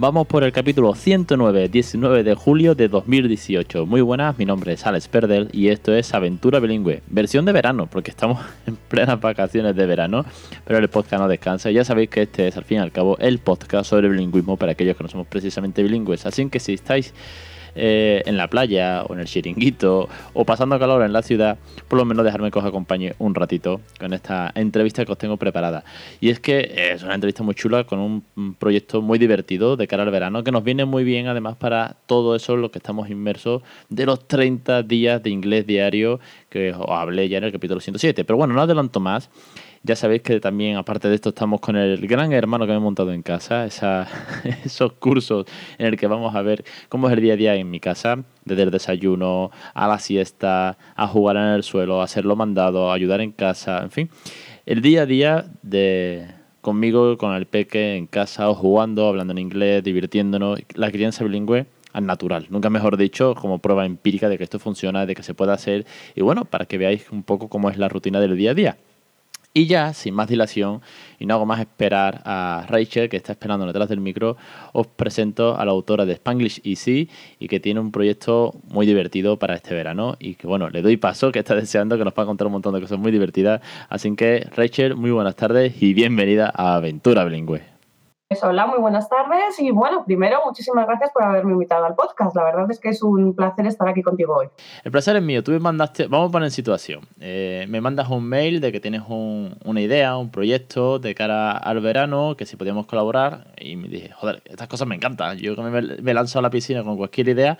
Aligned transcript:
Vamos 0.00 0.28
por 0.28 0.44
el 0.44 0.52
capítulo 0.52 0.94
109, 0.94 1.68
19 1.70 2.22
de 2.22 2.34
julio 2.36 2.76
de 2.76 2.86
2018. 2.86 3.84
Muy 3.84 4.00
buenas, 4.00 4.38
mi 4.38 4.44
nombre 4.44 4.72
es 4.72 4.86
Alex 4.86 5.08
Perdel 5.08 5.48
y 5.52 5.70
esto 5.70 5.92
es 5.92 6.14
Aventura 6.14 6.60
Bilingüe, 6.60 7.02
versión 7.08 7.44
de 7.44 7.50
verano, 7.50 7.88
porque 7.90 8.12
estamos 8.12 8.38
en 8.68 8.76
plenas 8.76 9.20
vacaciones 9.20 9.74
de 9.74 9.86
verano, 9.86 10.24
pero 10.64 10.78
el 10.78 10.88
podcast 10.88 11.20
no 11.20 11.26
descansa. 11.26 11.72
Ya 11.72 11.84
sabéis 11.84 12.10
que 12.10 12.22
este 12.22 12.46
es 12.46 12.56
al 12.56 12.62
fin 12.62 12.78
y 12.78 12.80
al 12.80 12.92
cabo 12.92 13.18
el 13.18 13.40
podcast 13.40 13.90
sobre 13.90 14.08
bilingüismo 14.08 14.56
para 14.56 14.70
aquellos 14.70 14.96
que 14.96 15.02
no 15.02 15.08
somos 15.08 15.26
precisamente 15.26 15.82
bilingües. 15.82 16.26
Así 16.26 16.48
que 16.48 16.60
si 16.60 16.74
estáis 16.74 17.12
eh, 17.74 18.22
en 18.26 18.36
la 18.36 18.48
playa 18.48 19.02
o 19.08 19.14
en 19.14 19.20
el 19.20 19.26
chiringuito 19.26 20.08
o 20.32 20.44
pasando 20.44 20.78
calor 20.78 21.02
en 21.02 21.12
la 21.12 21.22
ciudad, 21.22 21.58
por 21.88 21.98
lo 21.98 22.04
menos 22.04 22.24
dejarme 22.24 22.50
que 22.50 22.58
os 22.58 22.64
acompañe 22.64 23.14
un 23.18 23.34
ratito 23.34 23.80
con 23.98 24.12
esta 24.12 24.52
entrevista 24.54 25.04
que 25.04 25.12
os 25.12 25.18
tengo 25.18 25.36
preparada. 25.36 25.84
Y 26.20 26.30
es 26.30 26.40
que 26.40 26.92
es 26.92 27.02
una 27.02 27.14
entrevista 27.14 27.42
muy 27.42 27.54
chula 27.54 27.84
con 27.84 27.98
un 27.98 28.54
proyecto 28.54 29.02
muy 29.02 29.18
divertido 29.18 29.76
de 29.76 29.86
cara 29.86 30.02
al 30.02 30.10
verano 30.10 30.44
que 30.44 30.52
nos 30.52 30.64
viene 30.64 30.84
muy 30.84 31.04
bien 31.04 31.26
además 31.26 31.56
para 31.56 31.96
todo 32.06 32.34
eso 32.34 32.56
lo 32.56 32.70
que 32.70 32.78
estamos 32.78 33.10
inmersos 33.10 33.62
de 33.88 34.06
los 34.06 34.26
30 34.26 34.82
días 34.82 35.22
de 35.22 35.30
inglés 35.30 35.66
diario 35.66 36.20
que 36.48 36.72
os 36.72 36.88
hablé 36.88 37.28
ya 37.28 37.38
en 37.38 37.44
el 37.44 37.52
capítulo 37.52 37.80
107. 37.80 38.24
Pero 38.24 38.36
bueno, 38.36 38.54
no 38.54 38.62
adelanto 38.62 39.00
más. 39.00 39.30
Ya 39.82 39.96
sabéis 39.96 40.22
que 40.22 40.40
también, 40.40 40.76
aparte 40.76 41.08
de 41.08 41.14
esto, 41.14 41.28
estamos 41.28 41.60
con 41.60 41.76
el 41.76 42.06
gran 42.06 42.32
hermano 42.32 42.66
que 42.66 42.72
me 42.72 42.78
he 42.78 42.80
montado 42.80 43.12
en 43.12 43.22
casa, 43.22 43.66
esos 44.64 44.92
cursos 44.94 45.46
en 45.78 45.86
el 45.86 45.96
que 45.96 46.06
vamos 46.06 46.34
a 46.34 46.42
ver 46.42 46.64
cómo 46.88 47.08
es 47.08 47.14
el 47.14 47.20
día 47.20 47.34
a 47.34 47.36
día 47.36 47.54
en 47.54 47.70
mi 47.70 47.80
casa, 47.80 48.24
desde 48.44 48.62
el 48.64 48.70
desayuno 48.70 49.50
a 49.74 49.86
la 49.86 49.98
siesta, 49.98 50.78
a 50.96 51.06
jugar 51.06 51.36
en 51.36 51.42
el 51.54 51.62
suelo, 51.62 52.00
a 52.00 52.04
hacerlo 52.04 52.34
mandado, 52.34 52.90
a 52.90 52.94
ayudar 52.94 53.20
en 53.20 53.32
casa, 53.32 53.82
en 53.82 53.90
fin. 53.90 54.10
El 54.66 54.82
día 54.82 55.02
a 55.02 55.06
día 55.06 55.46
de 55.62 56.26
conmigo, 56.60 57.16
con 57.16 57.34
el 57.34 57.46
peque 57.46 57.96
en 57.96 58.06
casa, 58.06 58.50
o 58.50 58.54
jugando, 58.54 59.06
hablando 59.06 59.32
en 59.32 59.38
inglés, 59.38 59.82
divirtiéndonos, 59.84 60.60
la 60.74 60.90
crianza 60.90 61.24
bilingüe 61.24 61.66
al 61.92 62.04
natural, 62.04 62.46
nunca 62.50 62.68
mejor 62.68 62.96
dicho, 62.96 63.34
como 63.34 63.58
prueba 63.60 63.86
empírica 63.86 64.28
de 64.28 64.36
que 64.36 64.44
esto 64.44 64.58
funciona, 64.58 65.06
de 65.06 65.14
que 65.14 65.22
se 65.22 65.34
puede 65.34 65.52
hacer, 65.52 65.86
y 66.14 66.20
bueno, 66.20 66.44
para 66.44 66.66
que 66.66 66.76
veáis 66.76 67.10
un 67.10 67.22
poco 67.22 67.48
cómo 67.48 67.70
es 67.70 67.78
la 67.78 67.88
rutina 67.88 68.20
del 68.20 68.36
día 68.36 68.50
a 68.50 68.54
día. 68.54 68.76
Y 69.58 69.66
ya, 69.66 69.92
sin 69.92 70.14
más 70.14 70.28
dilación, 70.28 70.82
y 71.18 71.26
no 71.26 71.34
hago 71.34 71.44
más 71.44 71.58
esperar 71.58 72.22
a 72.24 72.64
Rachel, 72.68 73.08
que 73.08 73.16
está 73.16 73.32
esperando 73.32 73.66
detrás 73.66 73.88
del 73.88 73.98
micro, 73.98 74.36
os 74.72 74.86
presento 74.86 75.58
a 75.58 75.64
la 75.64 75.72
autora 75.72 76.06
de 76.06 76.12
Spanglish 76.12 76.60
Easy 76.62 77.10
y 77.40 77.48
que 77.48 77.58
tiene 77.58 77.80
un 77.80 77.90
proyecto 77.90 78.54
muy 78.68 78.86
divertido 78.86 79.36
para 79.36 79.56
este 79.56 79.74
verano. 79.74 80.14
Y 80.20 80.36
que 80.36 80.46
bueno, 80.46 80.70
le 80.70 80.80
doy 80.80 80.96
paso, 80.96 81.32
que 81.32 81.40
está 81.40 81.56
deseando 81.56 81.98
que 81.98 82.04
nos 82.04 82.14
va 82.16 82.22
a 82.22 82.26
contar 82.26 82.46
un 82.46 82.52
montón 82.52 82.72
de 82.72 82.80
cosas 82.80 83.00
muy 83.00 83.10
divertidas. 83.10 83.60
Así 83.88 84.14
que, 84.14 84.46
Rachel, 84.54 84.94
muy 84.94 85.10
buenas 85.10 85.34
tardes 85.34 85.82
y 85.82 85.92
bienvenida 85.92 86.52
a 86.54 86.76
Aventura 86.76 87.24
Bilingüe. 87.24 87.77
Pues 88.30 88.44
hola, 88.44 88.66
muy 88.66 88.78
buenas 88.78 89.08
tardes 89.08 89.58
y 89.58 89.70
bueno, 89.70 90.04
primero 90.04 90.42
muchísimas 90.44 90.86
gracias 90.86 91.10
por 91.12 91.22
haberme 91.22 91.52
invitado 91.52 91.86
al 91.86 91.94
podcast. 91.94 92.36
La 92.36 92.44
verdad 92.44 92.70
es 92.70 92.78
que 92.78 92.90
es 92.90 93.02
un 93.02 93.34
placer 93.34 93.66
estar 93.66 93.88
aquí 93.88 94.02
contigo 94.02 94.36
hoy. 94.36 94.48
El 94.84 94.92
placer 94.92 95.16
es 95.16 95.22
mío. 95.22 95.42
Tú 95.42 95.52
me 95.52 95.60
mandaste, 95.60 96.08
vamos 96.08 96.28
a 96.28 96.32
poner 96.32 96.48
en 96.48 96.50
situación. 96.50 97.08
Eh, 97.20 97.64
me 97.70 97.80
mandas 97.80 98.10
un 98.10 98.24
mail 98.24 98.60
de 98.60 98.70
que 98.70 98.80
tienes 98.80 99.00
una 99.08 99.80
idea, 99.80 100.18
un 100.18 100.30
proyecto 100.30 100.98
de 100.98 101.14
cara 101.14 101.52
al 101.52 101.80
verano, 101.80 102.34
que 102.36 102.44
si 102.44 102.56
podíamos 102.56 102.84
colaborar 102.84 103.46
y 103.56 103.76
me 103.76 103.88
dije, 103.88 104.10
joder, 104.10 104.42
estas 104.44 104.68
cosas 104.68 104.86
me 104.86 104.96
encantan. 104.96 105.38
Yo 105.38 105.56
me, 105.56 105.80
me 105.80 106.12
lanzo 106.12 106.38
a 106.38 106.42
la 106.42 106.50
piscina 106.50 106.84
con 106.84 106.98
cualquier 106.98 107.30
idea. 107.30 107.56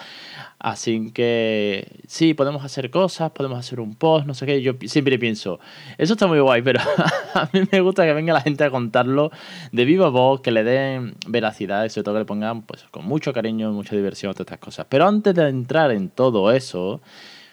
Así 0.59 1.13
que 1.13 1.87
sí, 2.09 2.35
podemos 2.35 2.65
hacer 2.65 2.91
cosas, 2.91 3.31
podemos 3.31 3.59
hacer 3.59 3.79
un 3.81 3.95
post, 3.95 4.27
no 4.27 4.35
sé 4.35 4.45
qué. 4.45 4.61
Yo 4.61 4.73
siempre 4.87 5.19
pienso, 5.19 5.61
eso 5.97 6.15
está 6.15 6.27
muy 6.27 6.41
guay, 6.41 6.63
pero 6.63 6.81
a 7.35 7.49
mí 7.53 7.61
me 7.71 7.81
gusta 7.81 8.05
que 8.05 8.13
venga 8.13 8.35
la 8.35 8.41
gente 8.41 8.65
a 8.65 8.71
contarlo 8.71 9.31
de 9.73 9.85
viva 9.85 10.11
voz, 10.11 10.41
que 10.41 10.51
le 10.63 10.71
den 10.71 11.15
veracidad 11.27 11.85
y 11.85 11.91
sobre 11.91 12.05
todo 12.05 12.15
que 12.15 12.21
le 12.21 12.25
pongan 12.27 12.63
pues, 12.63 12.85
con 12.91 13.05
mucho 13.05 13.33
cariño 13.33 13.73
mucha 13.73 13.95
diversión 13.95 14.33
todas 14.33 14.47
estas 14.47 14.59
cosas. 14.59 14.87
Pero 14.89 15.07
antes 15.07 15.35
de 15.35 15.49
entrar 15.49 15.91
en 15.91 16.11
todo 16.11 16.51
eso, 16.53 17.01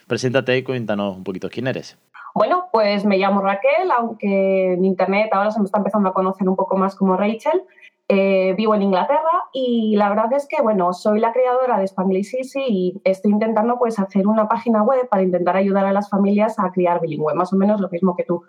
preséntate 0.08 0.58
y 0.58 0.64
cuéntanos 0.64 1.18
un 1.18 1.24
poquito 1.24 1.50
quién 1.50 1.68
eres. 1.68 1.98
Bueno, 2.34 2.68
pues 2.72 3.06
me 3.06 3.18
llamo 3.18 3.42
Raquel, 3.42 3.90
aunque 3.98 4.74
en 4.74 4.84
internet 4.84 5.30
ahora 5.32 5.52
se 5.52 5.60
me 5.60 5.66
está 5.66 5.78
empezando 5.78 6.10
a 6.10 6.14
conocer 6.14 6.48
un 6.50 6.58
poco 6.58 6.78
más 6.78 6.96
como 6.96 7.16
Rachel. 7.16 7.62
Eh, 8.08 8.54
vivo 8.56 8.76
en 8.76 8.84
Inglaterra 8.84 9.46
y 9.52 9.96
la 9.96 10.10
verdad 10.10 10.32
es 10.34 10.48
que, 10.48 10.62
bueno, 10.62 10.94
soy 10.94 11.20
la 11.20 11.34
creadora 11.34 11.80
de 11.80 11.86
Spanglish 11.86 12.36
Easy 12.36 12.64
y 12.68 13.02
estoy 13.04 13.32
intentando 13.32 13.80
pues 13.80 13.98
hacer 13.98 14.28
una 14.28 14.48
página 14.48 14.84
web 14.84 15.10
para 15.10 15.24
intentar 15.24 15.58
ayudar 15.58 15.88
a 15.88 15.92
las 15.92 16.08
familias 16.08 16.60
a 16.60 16.72
criar 16.72 17.02
bilingüe, 17.02 17.34
más 17.34 17.52
o 17.52 17.56
menos 17.56 17.82
lo 17.82 17.90
mismo 17.90 18.16
que 18.16 18.24
tú. 18.24 18.44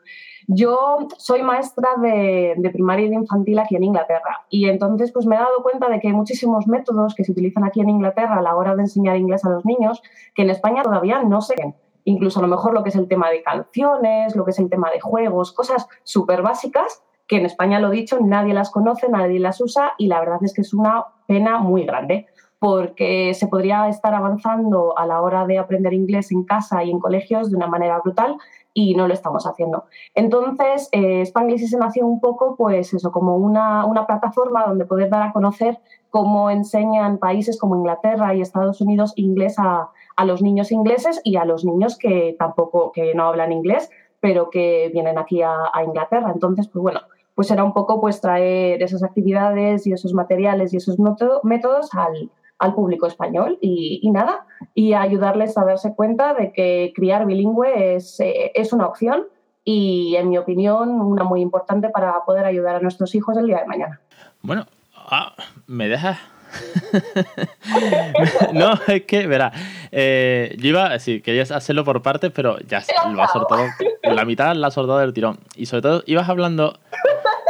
Yo 0.46 1.08
soy 1.16 1.42
maestra 1.42 1.88
de, 2.02 2.54
primaria 2.70 3.06
y 3.06 3.08
de 3.08 3.14
infantil 3.14 3.58
aquí 3.58 3.76
en 3.76 3.84
Inglaterra 3.84 4.44
y 4.50 4.68
entonces 4.68 5.10
pues 5.10 5.24
me 5.24 5.36
he 5.36 5.38
dado 5.38 5.62
cuenta 5.62 5.88
de 5.88 6.00
que 6.00 6.08
hay 6.08 6.14
muchísimos 6.14 6.66
métodos 6.66 7.14
que 7.14 7.24
se 7.24 7.32
utilizan 7.32 7.64
aquí 7.64 7.80
en 7.80 7.88
Inglaterra 7.88 8.36
a 8.36 8.42
la 8.42 8.54
hora 8.54 8.76
de 8.76 8.82
enseñar 8.82 9.16
inglés 9.16 9.46
a 9.46 9.48
los 9.48 9.64
niños 9.64 10.02
que 10.34 10.42
en 10.42 10.50
España 10.50 10.82
todavía 10.82 11.22
no 11.22 11.40
se 11.40 11.54
ven. 11.56 11.74
Incluso 12.04 12.40
a 12.40 12.42
lo 12.42 12.48
mejor 12.48 12.74
lo 12.74 12.82
que 12.82 12.90
es 12.90 12.96
el 12.96 13.08
tema 13.08 13.30
de 13.30 13.42
canciones, 13.42 14.36
lo 14.36 14.44
que 14.44 14.50
es 14.50 14.58
el 14.58 14.68
tema 14.68 14.90
de 14.90 15.00
juegos, 15.00 15.52
cosas 15.52 15.88
súper 16.04 16.42
básicas 16.42 17.02
que 17.26 17.36
en 17.36 17.46
España, 17.46 17.80
lo 17.80 17.90
dicho, 17.90 18.18
nadie 18.20 18.54
las 18.54 18.70
conoce, 18.70 19.08
nadie 19.08 19.40
las 19.40 19.60
usa 19.60 19.92
y 19.98 20.06
la 20.06 20.20
verdad 20.20 20.38
es 20.42 20.54
que 20.54 20.60
es 20.60 20.72
una 20.72 21.04
pena 21.26 21.58
muy 21.58 21.84
grande 21.84 22.26
porque 22.58 23.34
se 23.34 23.48
podría 23.48 23.88
estar 23.88 24.14
avanzando 24.14 24.98
a 24.98 25.06
la 25.06 25.20
hora 25.20 25.46
de 25.46 25.58
aprender 25.58 25.92
inglés 25.92 26.32
en 26.32 26.44
casa 26.44 26.82
y 26.82 26.90
en 26.90 26.98
colegios 26.98 27.50
de 27.50 27.56
una 27.56 27.66
manera 27.66 28.00
brutal 28.00 28.36
y 28.72 28.94
no 28.94 29.08
lo 29.08 29.14
estamos 29.14 29.46
haciendo. 29.46 29.84
Entonces, 30.14 30.88
eh, 30.92 31.22
Spanglish 31.22 31.66
se 31.66 31.78
nació 31.78 32.06
un 32.06 32.20
poco, 32.20 32.56
pues 32.56 32.92
eso, 32.92 33.10
como 33.10 33.36
una, 33.36 33.84
una, 33.86 34.06
plataforma 34.06 34.66
donde 34.66 34.84
poder 34.84 35.10
dar 35.10 35.22
a 35.22 35.32
conocer 35.32 35.78
cómo 36.10 36.50
enseñan 36.50 37.18
países 37.18 37.58
como 37.58 37.76
Inglaterra 37.76 38.34
y 38.34 38.40
Estados 38.40 38.80
Unidos 38.80 39.12
inglés 39.16 39.58
a, 39.58 39.90
a 40.16 40.24
los 40.24 40.42
niños 40.42 40.72
ingleses 40.72 41.20
y 41.24 41.36
a 41.36 41.44
los 41.44 41.64
niños 41.64 41.96
que 41.98 42.36
tampoco, 42.38 42.92
que 42.92 43.14
no 43.14 43.24
hablan 43.24 43.52
inglés, 43.52 43.90
pero 44.20 44.50
que 44.50 44.90
vienen 44.92 45.18
aquí 45.18 45.40
a, 45.40 45.54
a 45.72 45.84
Inglaterra. 45.84 46.30
Entonces, 46.32 46.68
pues 46.68 46.82
bueno, 46.82 47.00
pues 47.36 47.50
era 47.50 47.62
un 47.62 47.74
poco 47.74 48.00
pues 48.00 48.20
traer 48.20 48.82
esas 48.82 49.04
actividades 49.04 49.86
y 49.86 49.92
esos 49.92 50.14
materiales 50.14 50.72
y 50.72 50.78
esos 50.78 50.96
métodos 51.44 51.94
al, 51.94 52.30
al 52.58 52.74
público 52.74 53.06
español 53.06 53.58
y, 53.60 54.00
y, 54.02 54.10
nada, 54.10 54.46
y 54.74 54.94
ayudarles 54.94 55.56
a 55.58 55.64
darse 55.64 55.94
cuenta 55.94 56.32
de 56.32 56.50
que 56.50 56.92
criar 56.96 57.26
bilingüe 57.26 57.94
es, 57.94 58.18
eh, 58.20 58.52
es 58.54 58.72
una 58.72 58.86
opción 58.86 59.24
y, 59.64 60.16
en 60.16 60.30
mi 60.30 60.38
opinión, 60.38 61.00
una 61.00 61.24
muy 61.24 61.42
importante 61.42 61.90
para 61.90 62.24
poder 62.24 62.46
ayudar 62.46 62.76
a 62.76 62.80
nuestros 62.80 63.14
hijos 63.14 63.36
el 63.36 63.46
día 63.46 63.58
de 63.58 63.66
mañana. 63.66 64.00
Bueno, 64.40 64.64
ah, 64.94 65.34
me 65.66 65.88
dejas 65.88 66.18
no, 68.52 68.74
es 68.86 69.02
que, 69.02 69.26
verá, 69.26 69.52
eh, 69.90 70.56
yo 70.58 70.68
iba, 70.68 70.98
sí, 70.98 71.20
querías 71.20 71.50
hacerlo 71.50 71.84
por 71.84 72.02
partes, 72.02 72.32
pero 72.32 72.58
ya 72.60 72.82
lo 73.12 73.22
has 73.22 73.32
soltado, 73.32 73.64
la 74.02 74.24
mitad 74.24 74.54
la 74.54 74.68
has 74.68 74.74
soltado 74.74 74.98
del 74.98 75.12
tirón. 75.12 75.38
Y 75.54 75.66
sobre 75.66 75.82
todo, 75.82 76.02
ibas 76.06 76.28
hablando 76.28 76.78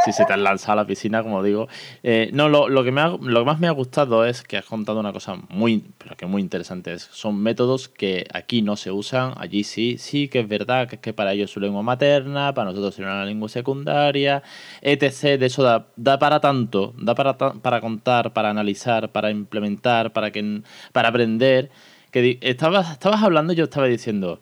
si 0.07 0.13
se 0.13 0.25
te 0.25 0.33
has 0.33 0.39
lanzado 0.39 0.73
a 0.73 0.75
la 0.83 0.87
piscina, 0.87 1.21
como 1.21 1.43
digo. 1.43 1.67
Eh, 2.01 2.29
no, 2.33 2.47
lo, 2.47 2.69
lo, 2.69 2.83
que 2.83 2.91
me 2.91 3.01
lo 3.01 3.39
que 3.41 3.45
más 3.45 3.59
me 3.59 3.67
ha 3.67 3.71
gustado 3.71 4.25
es 4.25 4.41
que 4.41 4.57
has 4.57 4.65
contado 4.65 4.99
una 4.99 5.11
cosa 5.11 5.35
muy, 5.49 5.83
pero 5.97 6.15
que 6.15 6.25
muy 6.25 6.41
interesante. 6.41 6.97
son 6.99 7.41
métodos 7.41 7.89
que 7.89 8.25
aquí 8.33 8.61
no 8.61 8.77
se 8.77 8.91
usan, 8.91 9.33
allí 9.37 9.63
sí, 9.63 9.97
sí 9.97 10.29
que 10.29 10.39
es 10.39 10.47
verdad 10.47 10.87
que 10.87 10.95
es 10.95 11.01
que 11.01 11.13
para 11.13 11.33
ellos 11.33 11.49
es 11.49 11.53
su 11.53 11.59
lengua 11.59 11.81
materna, 11.81 12.53
para 12.53 12.69
nosotros 12.69 12.95
sería 12.95 13.11
una 13.11 13.25
lengua 13.25 13.49
secundaria, 13.49 14.43
etc. 14.81 15.39
De 15.39 15.45
eso 15.47 15.63
da, 15.63 15.87
da 15.95 16.17
para 16.19 16.39
tanto, 16.39 16.93
da 16.97 17.13
para, 17.15 17.37
para 17.37 17.81
contar, 17.81 18.33
para 18.33 18.49
analizar, 18.49 19.11
para 19.11 19.29
implementar, 19.31 20.13
para, 20.13 20.31
que, 20.31 20.61
para 20.93 21.09
aprender. 21.09 21.69
Que 22.11 22.39
estabas, 22.41 22.91
estabas 22.93 23.21
hablando 23.21 23.51
y 23.51 23.57
yo 23.57 23.65
estaba 23.65 23.87
diciendo 23.87 24.39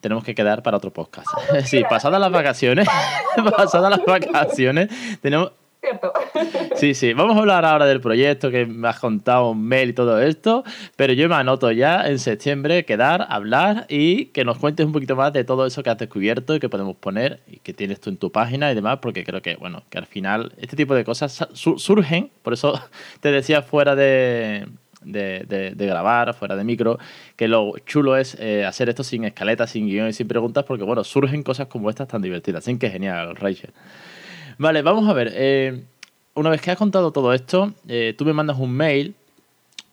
tenemos 0.00 0.24
que 0.24 0.34
quedar 0.34 0.62
para 0.62 0.76
otro 0.76 0.92
podcast. 0.92 1.28
sí, 1.64 1.82
pasadas 1.88 2.20
las 2.20 2.30
vacaciones, 2.30 2.88
pasadas 3.56 3.90
las 3.90 4.04
vacaciones, 4.04 4.88
tenemos... 5.20 5.52
Cierto. 5.80 6.12
Sí, 6.74 6.92
sí, 6.92 7.12
vamos 7.12 7.36
a 7.36 7.38
hablar 7.38 7.64
ahora 7.64 7.86
del 7.86 8.00
proyecto 8.00 8.50
que 8.50 8.66
me 8.66 8.88
has 8.88 8.98
contado, 8.98 9.50
un 9.50 9.62
mail 9.62 9.90
y 9.90 9.92
todo 9.92 10.20
esto, 10.20 10.64
pero 10.96 11.12
yo 11.12 11.28
me 11.28 11.36
anoto 11.36 11.70
ya 11.70 12.08
en 12.08 12.18
septiembre 12.18 12.84
quedar, 12.84 13.24
hablar 13.30 13.86
y 13.88 14.26
que 14.26 14.44
nos 14.44 14.58
cuentes 14.58 14.84
un 14.84 14.92
poquito 14.92 15.14
más 15.14 15.32
de 15.32 15.44
todo 15.44 15.66
eso 15.66 15.84
que 15.84 15.90
has 15.90 15.96
descubierto 15.96 16.56
y 16.56 16.58
que 16.58 16.68
podemos 16.68 16.96
poner 16.96 17.40
y 17.46 17.58
que 17.58 17.74
tienes 17.74 18.00
tú 18.00 18.10
en 18.10 18.16
tu 18.16 18.32
página 18.32 18.72
y 18.72 18.74
demás, 18.74 18.98
porque 19.00 19.22
creo 19.22 19.40
que, 19.40 19.54
bueno, 19.54 19.84
que 19.88 19.98
al 19.98 20.06
final 20.06 20.52
este 20.56 20.74
tipo 20.74 20.96
de 20.96 21.04
cosas 21.04 21.46
surgen, 21.52 22.32
por 22.42 22.54
eso 22.54 22.82
te 23.20 23.30
decía 23.30 23.62
fuera 23.62 23.94
de, 23.94 24.66
de, 25.04 25.74
grabar, 25.76 26.34
fuera 26.34 26.56
de 26.56 26.64
micro, 26.64 26.98
que 27.36 27.48
lo 27.48 27.74
chulo 27.86 28.16
es 28.16 28.36
eh, 28.40 28.64
hacer 28.64 28.88
esto 28.88 29.04
sin 29.04 29.24
escaletas, 29.24 29.70
sin 29.70 29.86
guiones, 29.86 30.16
sin 30.16 30.28
preguntas, 30.28 30.64
porque 30.64 30.84
bueno, 30.84 31.04
surgen 31.04 31.42
cosas 31.42 31.68
como 31.68 31.90
estas 31.90 32.08
tan 32.08 32.22
divertidas. 32.22 32.64
Así 32.64 32.78
que 32.78 32.90
genial, 32.90 33.36
Rachel. 33.36 33.72
Vale, 34.58 34.82
vamos 34.82 35.08
a 35.08 35.12
ver. 35.12 35.32
Eh, 35.34 35.84
una 36.34 36.50
vez 36.50 36.60
que 36.60 36.70
has 36.70 36.78
contado 36.78 37.12
todo 37.12 37.32
esto, 37.32 37.72
eh, 37.88 38.14
tú 38.16 38.24
me 38.24 38.32
mandas 38.32 38.58
un 38.58 38.72
mail 38.72 39.14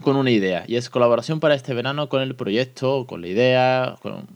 con 0.01 0.15
una 0.15 0.31
idea. 0.31 0.65
Y 0.67 0.75
es 0.75 0.89
colaboración 0.89 1.39
para 1.39 1.55
este 1.55 1.73
verano 1.73 2.09
con 2.09 2.21
el 2.21 2.35
proyecto, 2.35 3.05
con 3.07 3.21
la 3.21 3.27
idea, 3.27 3.95
con 4.01 4.27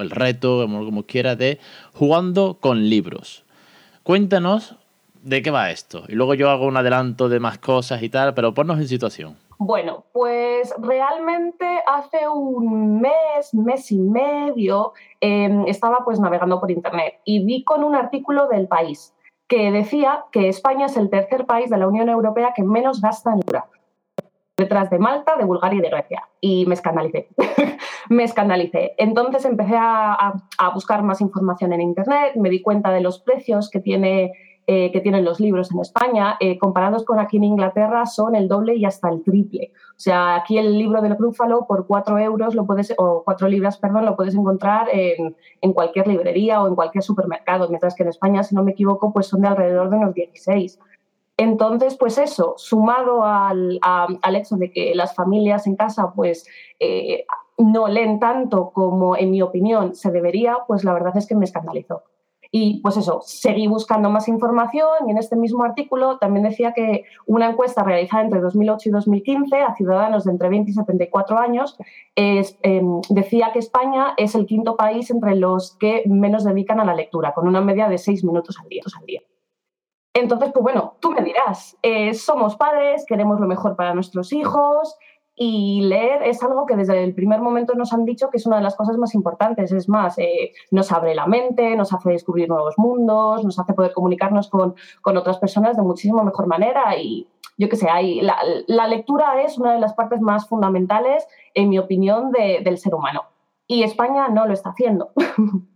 el 0.00 0.10
reto, 0.10 0.66
como 0.66 1.04
quieras, 1.04 1.36
de 1.38 1.58
jugando 1.92 2.58
con 2.60 2.88
libros. 2.88 3.44
Cuéntanos 4.02 4.76
de 5.22 5.42
qué 5.42 5.50
va 5.50 5.70
esto. 5.70 6.04
Y 6.08 6.14
luego 6.14 6.34
yo 6.34 6.50
hago 6.50 6.66
un 6.66 6.76
adelanto 6.76 7.28
de 7.28 7.40
más 7.40 7.58
cosas 7.58 8.02
y 8.02 8.08
tal, 8.08 8.34
pero 8.34 8.54
ponnos 8.54 8.78
en 8.78 8.88
situación. 8.88 9.36
Bueno, 9.64 10.06
pues 10.12 10.74
realmente 10.76 11.64
hace 11.86 12.28
un 12.28 13.00
mes, 13.00 13.54
mes 13.54 13.92
y 13.92 13.98
medio, 14.00 14.92
em, 15.20 15.68
estaba 15.68 15.98
pues 16.04 16.18
navegando 16.18 16.58
por 16.58 16.72
internet 16.72 17.20
y 17.24 17.44
vi 17.44 17.62
con 17.62 17.84
un 17.84 17.94
artículo 17.94 18.48
del 18.48 18.66
país 18.66 19.14
que 19.46 19.70
decía 19.70 20.24
que 20.32 20.48
España 20.48 20.86
es 20.86 20.96
el 20.96 21.10
tercer 21.10 21.46
país 21.46 21.70
de 21.70 21.78
la 21.78 21.86
Unión 21.86 22.08
Europea 22.08 22.52
que 22.56 22.64
menos 22.64 23.00
gasta 23.00 23.30
en 23.30 23.36
libros 23.38 23.62
detrás 24.56 24.90
de 24.90 24.98
Malta, 24.98 25.36
de 25.36 25.44
Bulgaria 25.44 25.78
y 25.78 25.82
de 25.82 25.90
Grecia. 25.90 26.28
Y 26.40 26.66
me 26.66 26.74
escandalicé. 26.74 27.28
me 28.08 28.24
escandalicé. 28.24 28.94
Entonces 28.98 29.44
empecé 29.44 29.76
a, 29.78 30.34
buscar 30.74 31.04
más 31.04 31.20
información 31.20 31.72
en 31.72 31.82
Internet, 31.82 32.32
me 32.34 32.50
di 32.50 32.62
cuenta 32.62 32.90
de 32.90 33.00
los 33.00 33.20
precios 33.20 33.70
que, 33.70 33.78
tiene, 33.78 34.32
eh, 34.66 34.92
que 34.92 35.00
tienen 35.00 35.24
los 35.24 35.40
libros 35.40 35.72
en 35.72 35.80
España. 35.80 36.36
Eh, 36.40 36.58
comparados 36.58 37.04
con 37.04 37.18
aquí 37.18 37.36
en 37.36 37.44
Inglaterra 37.44 38.06
son 38.06 38.34
el 38.36 38.48
doble 38.48 38.76
y 38.76 38.84
hasta 38.84 39.08
el 39.08 39.22
triple. 39.22 39.72
O 39.90 40.00
sea, 40.00 40.36
aquí 40.36 40.58
el 40.58 40.78
libro 40.78 41.02
del 41.02 41.16
Grúfalo 41.16 41.66
por 41.66 41.86
cuatro 41.86 42.18
euros 42.18 42.54
lo 42.54 42.66
puedes, 42.66 42.94
o 42.98 43.22
cuatro 43.24 43.48
libras, 43.48 43.78
perdón, 43.78 44.04
lo 44.04 44.16
puedes 44.16 44.34
encontrar 44.34 44.88
en, 44.92 45.36
en, 45.60 45.72
cualquier 45.72 46.06
librería 46.06 46.62
o 46.62 46.68
en 46.68 46.74
cualquier 46.74 47.02
supermercado, 47.02 47.68
mientras 47.68 47.94
que 47.94 48.02
en 48.02 48.10
España, 48.10 48.42
si 48.42 48.54
no 48.54 48.62
me 48.62 48.72
equivoco, 48.72 49.12
pues 49.12 49.26
son 49.26 49.42
de 49.42 49.48
alrededor 49.48 49.90
de 49.90 49.96
unos 49.96 50.14
16. 50.14 50.78
Entonces, 51.36 51.96
pues 51.96 52.18
eso, 52.18 52.54
sumado 52.56 53.24
al, 53.24 53.80
hecho 54.34 54.56
de 54.56 54.70
que 54.70 54.94
las 54.94 55.14
familias 55.14 55.66
en 55.66 55.76
casa, 55.76 56.12
pues 56.14 56.46
eh, 56.78 57.24
no 57.58 57.88
leen 57.88 58.20
tanto 58.20 58.70
como, 58.70 59.16
en 59.16 59.30
mi 59.30 59.42
opinión, 59.42 59.94
se 59.94 60.10
debería, 60.10 60.58
pues 60.66 60.84
la 60.84 60.92
verdad 60.92 61.16
es 61.16 61.26
que 61.26 61.34
me 61.34 61.44
escandalizó. 61.44 62.04
Y 62.54 62.80
pues 62.82 62.98
eso, 62.98 63.22
seguí 63.24 63.66
buscando 63.66 64.10
más 64.10 64.28
información 64.28 65.08
y 65.08 65.10
en 65.10 65.16
este 65.16 65.36
mismo 65.36 65.64
artículo 65.64 66.18
también 66.18 66.44
decía 66.44 66.74
que 66.74 67.04
una 67.24 67.48
encuesta 67.48 67.82
realizada 67.82 68.24
entre 68.24 68.42
2008 68.42 68.90
y 68.90 68.92
2015 68.92 69.56
a 69.62 69.74
ciudadanos 69.74 70.24
de 70.24 70.32
entre 70.32 70.50
20 70.50 70.70
y 70.70 70.74
74 70.74 71.38
años 71.38 71.78
em, 72.14 73.00
decía 73.08 73.52
que 73.54 73.58
España 73.58 74.12
es 74.18 74.34
el 74.34 74.44
quinto 74.44 74.76
país 74.76 75.10
entre 75.10 75.34
los 75.34 75.78
que 75.78 76.02
menos 76.04 76.44
dedican 76.44 76.78
a 76.78 76.84
la 76.84 76.94
lectura, 76.94 77.32
con 77.32 77.48
una 77.48 77.62
media 77.62 77.88
de 77.88 77.96
seis 77.96 78.22
minutos 78.22 78.58
al 78.60 78.68
día. 78.68 79.22
Entonces, 80.14 80.50
pues 80.52 80.62
bueno, 80.62 80.96
tú 81.00 81.10
me 81.10 81.22
dirás, 81.22 81.78
eh, 81.80 82.12
somos 82.12 82.56
padres, 82.56 83.06
queremos 83.08 83.40
lo 83.40 83.46
mejor 83.46 83.76
para 83.76 83.94
nuestros 83.94 84.30
hijos 84.34 84.94
y 85.34 85.80
leer 85.82 86.22
es 86.24 86.42
algo 86.42 86.66
que 86.66 86.76
desde 86.76 87.02
el 87.02 87.14
primer 87.14 87.40
momento 87.40 87.74
nos 87.74 87.92
han 87.92 88.04
dicho 88.04 88.28
que 88.30 88.36
es 88.36 88.46
una 88.46 88.56
de 88.56 88.62
las 88.62 88.76
cosas 88.76 88.96
más 88.98 89.14
importantes. 89.14 89.72
Es 89.72 89.88
más, 89.88 90.18
eh, 90.18 90.52
nos 90.70 90.92
abre 90.92 91.14
la 91.14 91.26
mente, 91.26 91.74
nos 91.74 91.92
hace 91.92 92.10
descubrir 92.10 92.48
nuevos 92.48 92.74
mundos, 92.76 93.44
nos 93.44 93.58
hace 93.58 93.72
poder 93.72 93.92
comunicarnos 93.92 94.50
con, 94.50 94.74
otras 95.04 95.38
personas 95.38 95.76
de 95.76 95.82
muchísimo 95.82 96.22
mejor 96.22 96.46
manera 96.46 96.96
y 96.96 97.28
yo 97.58 97.68
qué 97.68 97.76
sé, 97.76 97.88
hay, 97.88 98.20
la, 98.20 98.86
lectura 98.88 99.42
es 99.42 99.58
una 99.58 99.74
de 99.74 99.80
las 99.80 99.94
partes 99.94 100.20
más 100.20 100.48
fundamentales, 100.48 101.26
en 101.54 101.68
mi 101.68 101.78
opinión, 101.78 102.32
del 102.32 102.78
ser 102.78 102.94
humano. 102.94 103.24
Y 103.66 103.84
España 103.84 104.28
no 104.28 104.46
lo 104.46 104.52
está 104.52 104.70
haciendo. 104.70 105.12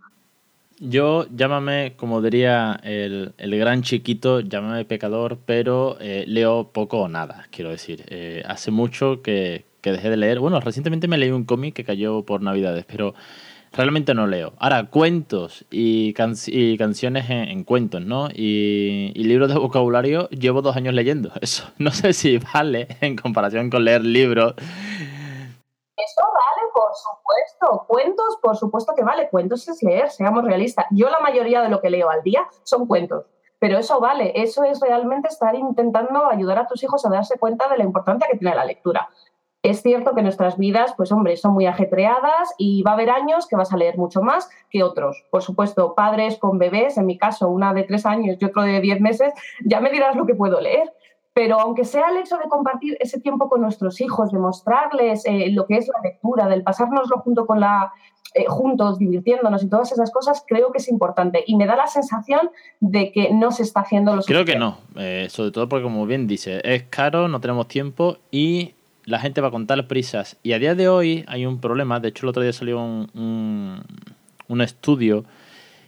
Yo, 0.79 1.27
llámame, 1.35 1.95
como 1.97 2.21
diría 2.21 2.79
el, 2.83 3.33
gran 3.39 3.83
chiquito, 3.83 4.41
llámame 4.41 4.85
pecador, 4.85 5.39
pero 5.47 5.97
eh, 6.01 6.25
leo 6.29 6.71
poco 6.71 6.99
o 6.99 7.09
nada, 7.09 7.47
quiero 7.51 7.71
decir. 7.71 8.05
Eh, 8.09 8.43
hace 8.47 8.71
mucho 8.71 9.23
que, 9.23 9.65
dejé 9.83 10.11
de 10.11 10.19
leer. 10.19 10.39
Bueno, 10.39 10.61
recientemente 10.61 11.09
me 11.09 11.17
leí 11.17 11.31
un 11.31 11.45
cómic 11.45 11.73
que 11.75 11.85
cayó 11.85 12.25
por 12.25 12.43
Navidades, 12.43 12.85
pero 12.85 13.15
realmente 13.73 14.15
no 14.15 14.27
leo. 14.27 14.53
Ahora, 14.59 14.85
cuentos 14.85 15.65
y, 15.71 16.13
canciones 16.13 17.31
en, 17.31 17.65
cuentos, 17.65 18.05
¿no? 18.05 18.29
Y, 18.35 19.13
y, 19.15 19.25
libros 19.25 19.49
de 19.49 19.59
vocabulario 19.59 20.29
llevo 20.29 20.61
dos 20.61 20.77
años 20.77 20.93
leyendo. 20.93 21.33
Eso 21.41 21.71
no 21.79 21.91
sé 21.91 22.13
si 22.13 22.37
vale 22.37 22.89
en 23.01 23.17
comparación 23.17 23.71
con 23.71 23.85
leer 23.85 24.05
libros. 24.05 24.55
Eso 26.07 26.23
vale, 26.23 26.71
por 26.73 26.91
supuesto. 26.95 27.85
Cuentos, 27.89 28.39
por 28.41 28.57
supuesto 28.57 28.95
que 28.95 29.03
vale. 29.03 29.29
Cuentos 29.29 29.67
es 29.67 29.83
leer, 29.83 30.09
seamos 30.11 30.45
realistas. 30.45 30.87
Yo 30.93 31.11
la 31.11 31.19
mayoría 31.19 31.63
de 31.63 31.69
lo 31.69 31.81
que 31.81 31.91
leo 31.91 32.11
al 32.11 32.23
día 32.23 32.47
son 32.63 32.87
cuentos. 32.87 33.27
Pero 33.59 33.79
eso 33.79 33.99
vale, 33.99 34.33
eso 34.37 34.63
es 34.65 34.81
realmente 34.81 35.29
estar 35.29 35.55
intentando 35.55 36.27
ayudar 36.27 36.59
a 36.59 36.67
tus 36.67 36.83
hijos 36.85 37.05
a 37.05 37.11
darse 37.11 37.39
cuenta 37.39 37.69
de 37.69 37.79
la 37.79 37.85
importancia 37.85 38.29
que 38.31 38.39
tiene 38.39 38.55
la 38.55 38.65
lectura. 38.65 39.09
Es 39.63 39.83
cierto 39.83 40.15
que 40.15 40.23
nuestras 40.23 40.59
vidas, 40.59 40.95
pues 40.97 41.11
hombre, 41.11 41.37
son 41.37 41.55
muy 41.55 41.67
ajetreadas 41.67 42.55
y 42.57 42.83
va 42.83 42.93
a 42.93 42.95
haber 42.95 43.11
años 43.11 43.49
que 43.49 43.57
vas 43.57 43.73
a 43.73 43.77
leer 43.77 43.99
mucho 43.99 44.23
más 44.23 44.49
que 44.71 44.85
otros. 44.85 45.27
Por 45.31 45.43
supuesto, 45.43 45.95
padres 45.97 46.39
con 46.39 46.59
bebés, 46.59 46.99
en 46.99 47.07
mi 47.07 47.19
caso 47.19 47.49
una 47.49 47.75
de 47.75 47.83
tres 47.83 48.07
años 48.07 48.37
y 48.39 48.45
otro 48.45 48.63
de 48.63 48.81
diez 48.81 49.01
meses, 49.01 49.33
ya 49.65 49.81
me 49.81 49.91
dirás 49.91 50.15
lo 50.15 50.25
que 50.25 50.37
puedo 50.37 50.61
leer. 50.61 50.93
Pero 51.37 51.61
aunque 51.61 51.85
sea 51.85 52.09
el 52.09 52.17
hecho 52.17 52.39
de 52.39 52.49
compartir 52.49 52.97
ese 52.99 53.21
tiempo 53.21 53.51
con 53.51 53.61
nuestros 53.61 54.01
hijos, 54.01 54.33
de 54.33 54.39
mostrarles 54.39 55.27
eh, 55.27 55.51
lo 55.51 55.67
que 55.67 55.77
es 55.77 55.87
la 55.87 56.01
lectura, 56.03 56.49
del 56.49 56.63
pasárnoslo 56.63 57.19
junto 57.19 57.45
con 57.45 57.61
la, 57.61 57.93
eh, 58.33 58.47
juntos, 58.49 58.99
divirtiéndonos 58.99 59.63
y 59.63 59.69
todas 59.69 59.93
esas 59.93 60.11
cosas, 60.11 60.43
creo 60.49 60.73
que 60.73 60.79
es 60.79 60.89
importante. 60.89 61.45
Y 61.47 61.57
me 61.57 61.67
da 61.67 61.77
la 61.77 61.89
sensación 61.89 62.49
de 62.81 63.13
que 63.13 63.35
no 63.35 63.51
se 63.51 63.65
está 63.65 63.81
haciendo 63.81 64.17
lo 64.17 64.23
Creo 64.23 64.47
que 64.47 64.57
no, 64.57 64.79
eh, 64.97 65.27
sobre 65.29 65.51
todo 65.51 65.69
porque, 65.69 65.83
como 65.83 66.07
bien 66.07 66.27
dice, 66.27 66.63
es 66.65 66.85
caro, 66.85 67.29
no 67.29 67.39
tenemos 67.39 67.69
tiempo 67.69 68.17
y 68.31 68.73
la 69.05 69.19
gente 69.19 69.43
va 69.43 69.49
a 69.49 69.51
contar 69.51 69.87
prisas. 69.87 70.39
Y 70.43 70.55
a 70.55 70.59
día 70.59 70.75
de 70.75 70.89
hoy 70.89 71.27
hay 71.29 71.45
un 71.45 71.61
problema, 71.61 72.01
de 72.01 72.09
hecho 72.09 72.25
el 72.25 72.31
otro 72.31 72.45
día 72.45 72.55
salió 72.55 72.81
un, 72.81 73.83
un 74.49 74.61
estudio 74.63 75.27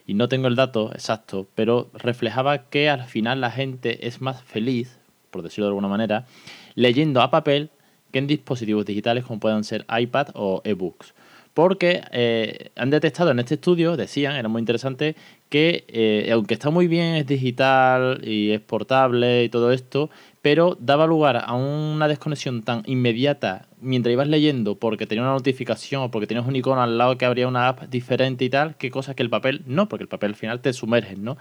y 0.06 0.12
no 0.12 0.28
tengo 0.28 0.46
el 0.46 0.56
dato 0.56 0.92
exacto, 0.92 1.46
pero 1.54 1.88
reflejaba 1.94 2.68
que 2.68 2.90
al 2.90 3.04
final 3.04 3.40
la 3.40 3.50
gente 3.50 4.06
es 4.06 4.20
más 4.20 4.42
feliz 4.42 4.97
por 5.30 5.42
decirlo 5.42 5.66
de 5.66 5.70
alguna 5.70 5.88
manera, 5.88 6.26
leyendo 6.74 7.20
a 7.20 7.30
papel 7.30 7.70
que 8.12 8.18
en 8.18 8.26
dispositivos 8.26 8.84
digitales 8.84 9.24
como 9.24 9.40
puedan 9.40 9.64
ser 9.64 9.84
iPad 9.88 10.28
o 10.34 10.62
ebooks. 10.64 11.14
Porque 11.54 12.02
eh, 12.12 12.70
han 12.76 12.90
detectado 12.90 13.32
en 13.32 13.40
este 13.40 13.54
estudio, 13.54 13.96
decían, 13.96 14.36
era 14.36 14.48
muy 14.48 14.60
interesante, 14.60 15.16
que 15.48 15.84
eh, 15.88 16.30
aunque 16.32 16.54
está 16.54 16.70
muy 16.70 16.86
bien, 16.86 17.16
es 17.16 17.26
digital 17.26 18.20
y 18.22 18.52
es 18.52 18.60
portable 18.60 19.42
y 19.42 19.48
todo 19.48 19.72
esto, 19.72 20.08
pero 20.40 20.76
daba 20.78 21.06
lugar 21.06 21.42
a 21.44 21.54
una 21.54 22.06
desconexión 22.06 22.62
tan 22.62 22.82
inmediata 22.86 23.66
mientras 23.80 24.12
ibas 24.12 24.28
leyendo 24.28 24.76
porque 24.76 25.06
tenía 25.06 25.22
una 25.22 25.32
notificación 25.32 26.02
o 26.02 26.10
porque 26.10 26.26
tenías 26.26 26.46
un 26.46 26.54
icono 26.54 26.82
al 26.82 26.96
lado 26.96 27.18
que 27.18 27.24
habría 27.24 27.48
una 27.48 27.68
app 27.68 27.82
diferente 27.88 28.44
y 28.44 28.50
tal, 28.50 28.76
que 28.76 28.90
cosas 28.90 29.14
que 29.14 29.22
el 29.22 29.30
papel 29.30 29.62
no, 29.66 29.88
porque 29.88 30.04
el 30.04 30.08
papel 30.08 30.30
al 30.30 30.36
final 30.36 30.60
te 30.60 30.72
sumerge, 30.72 31.16
¿no? 31.16 31.38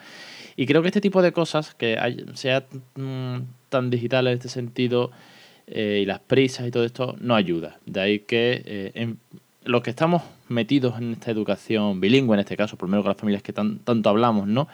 Y 0.55 0.65
creo 0.65 0.81
que 0.81 0.87
este 0.87 1.01
tipo 1.01 1.21
de 1.21 1.31
cosas, 1.31 1.75
que 1.75 1.97
mm, 2.95 3.37
tan 3.69 3.89
digital 3.89 4.27
en 4.27 4.33
este 4.33 4.49
sentido, 4.49 5.11
eh, 5.67 5.99
y 6.03 6.05
las 6.05 6.19
prisas 6.19 6.67
y 6.67 6.71
todo 6.71 6.85
esto, 6.85 7.15
no 7.19 7.35
ayuda. 7.35 7.77
De 7.85 7.99
ahí 7.99 8.19
que 8.19 8.63
eh, 8.65 8.91
en, 8.95 9.19
los 9.65 9.81
que 9.81 9.89
estamos 9.89 10.23
metidos 10.47 10.97
en 10.97 11.13
esta 11.13 11.29
educación 11.29 11.99
bilingüe, 11.99 12.35
en 12.35 12.39
este 12.39 12.55
caso, 12.55 12.77
por 12.77 12.87
lo 12.87 12.91
menos 12.91 13.03
con 13.03 13.09
las 13.09 13.17
familias 13.17 13.43
que 13.43 13.51
tanto 13.51 14.09
hablamos, 14.09 14.47
¿no? 14.47 14.69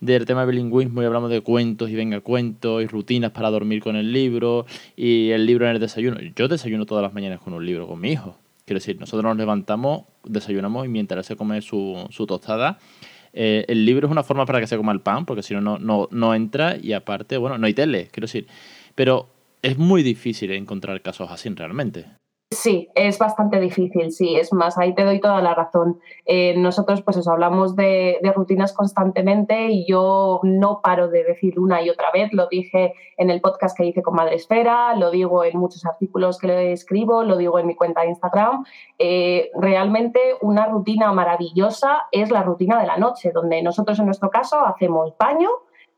Del 0.00 0.26
tema 0.26 0.40
de 0.40 0.48
bilingüismo 0.48 1.02
y 1.02 1.04
hablamos 1.04 1.30
de 1.30 1.40
cuentos 1.40 1.88
y 1.88 1.94
venga 1.94 2.20
cuentos 2.20 2.82
y 2.82 2.86
rutinas 2.86 3.30
para 3.30 3.50
dormir 3.50 3.80
con 3.80 3.94
el 3.94 4.12
libro 4.12 4.66
y 4.96 5.30
el 5.30 5.46
libro 5.46 5.66
en 5.66 5.76
el 5.76 5.80
desayuno. 5.80 6.18
Yo 6.34 6.48
desayuno 6.48 6.84
todas 6.84 7.02
las 7.02 7.14
mañanas 7.14 7.40
con 7.40 7.54
un 7.54 7.64
libro 7.64 7.86
con 7.86 8.00
mi 8.00 8.10
hijo. 8.10 8.36
Quiero 8.64 8.80
decir, 8.80 8.98
nosotros 8.98 9.24
nos 9.24 9.36
levantamos, 9.36 10.04
desayunamos 10.24 10.86
y 10.86 10.88
mientras 10.88 11.26
se 11.26 11.36
come 11.36 11.60
su 11.62 12.08
tostada, 12.26 12.78
eh, 13.34 13.64
el 13.68 13.84
libro 13.84 14.06
es 14.06 14.12
una 14.12 14.22
forma 14.22 14.46
para 14.46 14.60
que 14.60 14.66
se 14.66 14.76
coma 14.76 14.92
el 14.92 15.00
pan, 15.00 15.26
porque 15.26 15.42
si 15.42 15.54
no, 15.54 15.78
no, 15.78 16.08
no 16.10 16.34
entra 16.34 16.76
y 16.80 16.92
aparte, 16.92 17.36
bueno, 17.36 17.58
no 17.58 17.66
hay 17.66 17.74
tele, 17.74 18.08
quiero 18.12 18.26
decir. 18.26 18.46
Pero 18.94 19.28
es 19.60 19.76
muy 19.76 20.02
difícil 20.02 20.52
encontrar 20.52 21.02
casos 21.02 21.30
así 21.30 21.48
realmente. 21.48 22.06
Sí, 22.54 22.88
es 22.94 23.18
bastante 23.18 23.58
difícil, 23.58 24.12
sí, 24.12 24.36
es 24.36 24.52
más, 24.52 24.78
ahí 24.78 24.94
te 24.94 25.02
doy 25.02 25.20
toda 25.20 25.42
la 25.42 25.54
razón. 25.54 26.00
Eh, 26.24 26.56
nosotros, 26.56 27.02
pues 27.02 27.16
eso, 27.16 27.32
hablamos 27.32 27.74
de, 27.74 28.18
rutinas 28.34 28.72
constantemente 28.72 29.70
y 29.70 29.86
yo 29.86 30.40
no 30.44 30.80
paro 30.80 31.08
de 31.08 31.24
decir 31.24 31.58
una 31.58 31.82
y 31.82 31.90
otra 31.90 32.10
vez, 32.12 32.32
lo 32.32 32.46
dije 32.46 32.94
en 33.16 33.30
el 33.30 33.40
podcast 33.40 33.76
que 33.76 33.84
hice 33.84 34.02
con 34.02 34.14
Madre 34.14 34.36
Esfera, 34.36 34.94
lo 34.94 35.10
digo 35.10 35.44
en 35.44 35.58
muchos 35.58 35.84
artículos 35.84 36.38
que 36.38 36.46
le 36.46 36.72
escribo, 36.72 37.24
lo 37.24 37.36
digo 37.36 37.58
en 37.58 37.66
mi 37.66 37.74
cuenta 37.74 38.02
de 38.02 38.08
Instagram. 38.08 38.64
Eh, 38.98 39.50
realmente 39.54 40.20
una 40.40 40.66
rutina 40.66 41.12
maravillosa 41.12 42.06
es 42.12 42.30
la 42.30 42.42
rutina 42.42 42.80
de 42.80 42.86
la 42.86 42.98
noche, 42.98 43.32
donde 43.32 43.62
nosotros 43.62 43.98
en 43.98 44.06
nuestro 44.06 44.30
caso 44.30 44.64
hacemos 44.64 45.14
baño, 45.18 45.50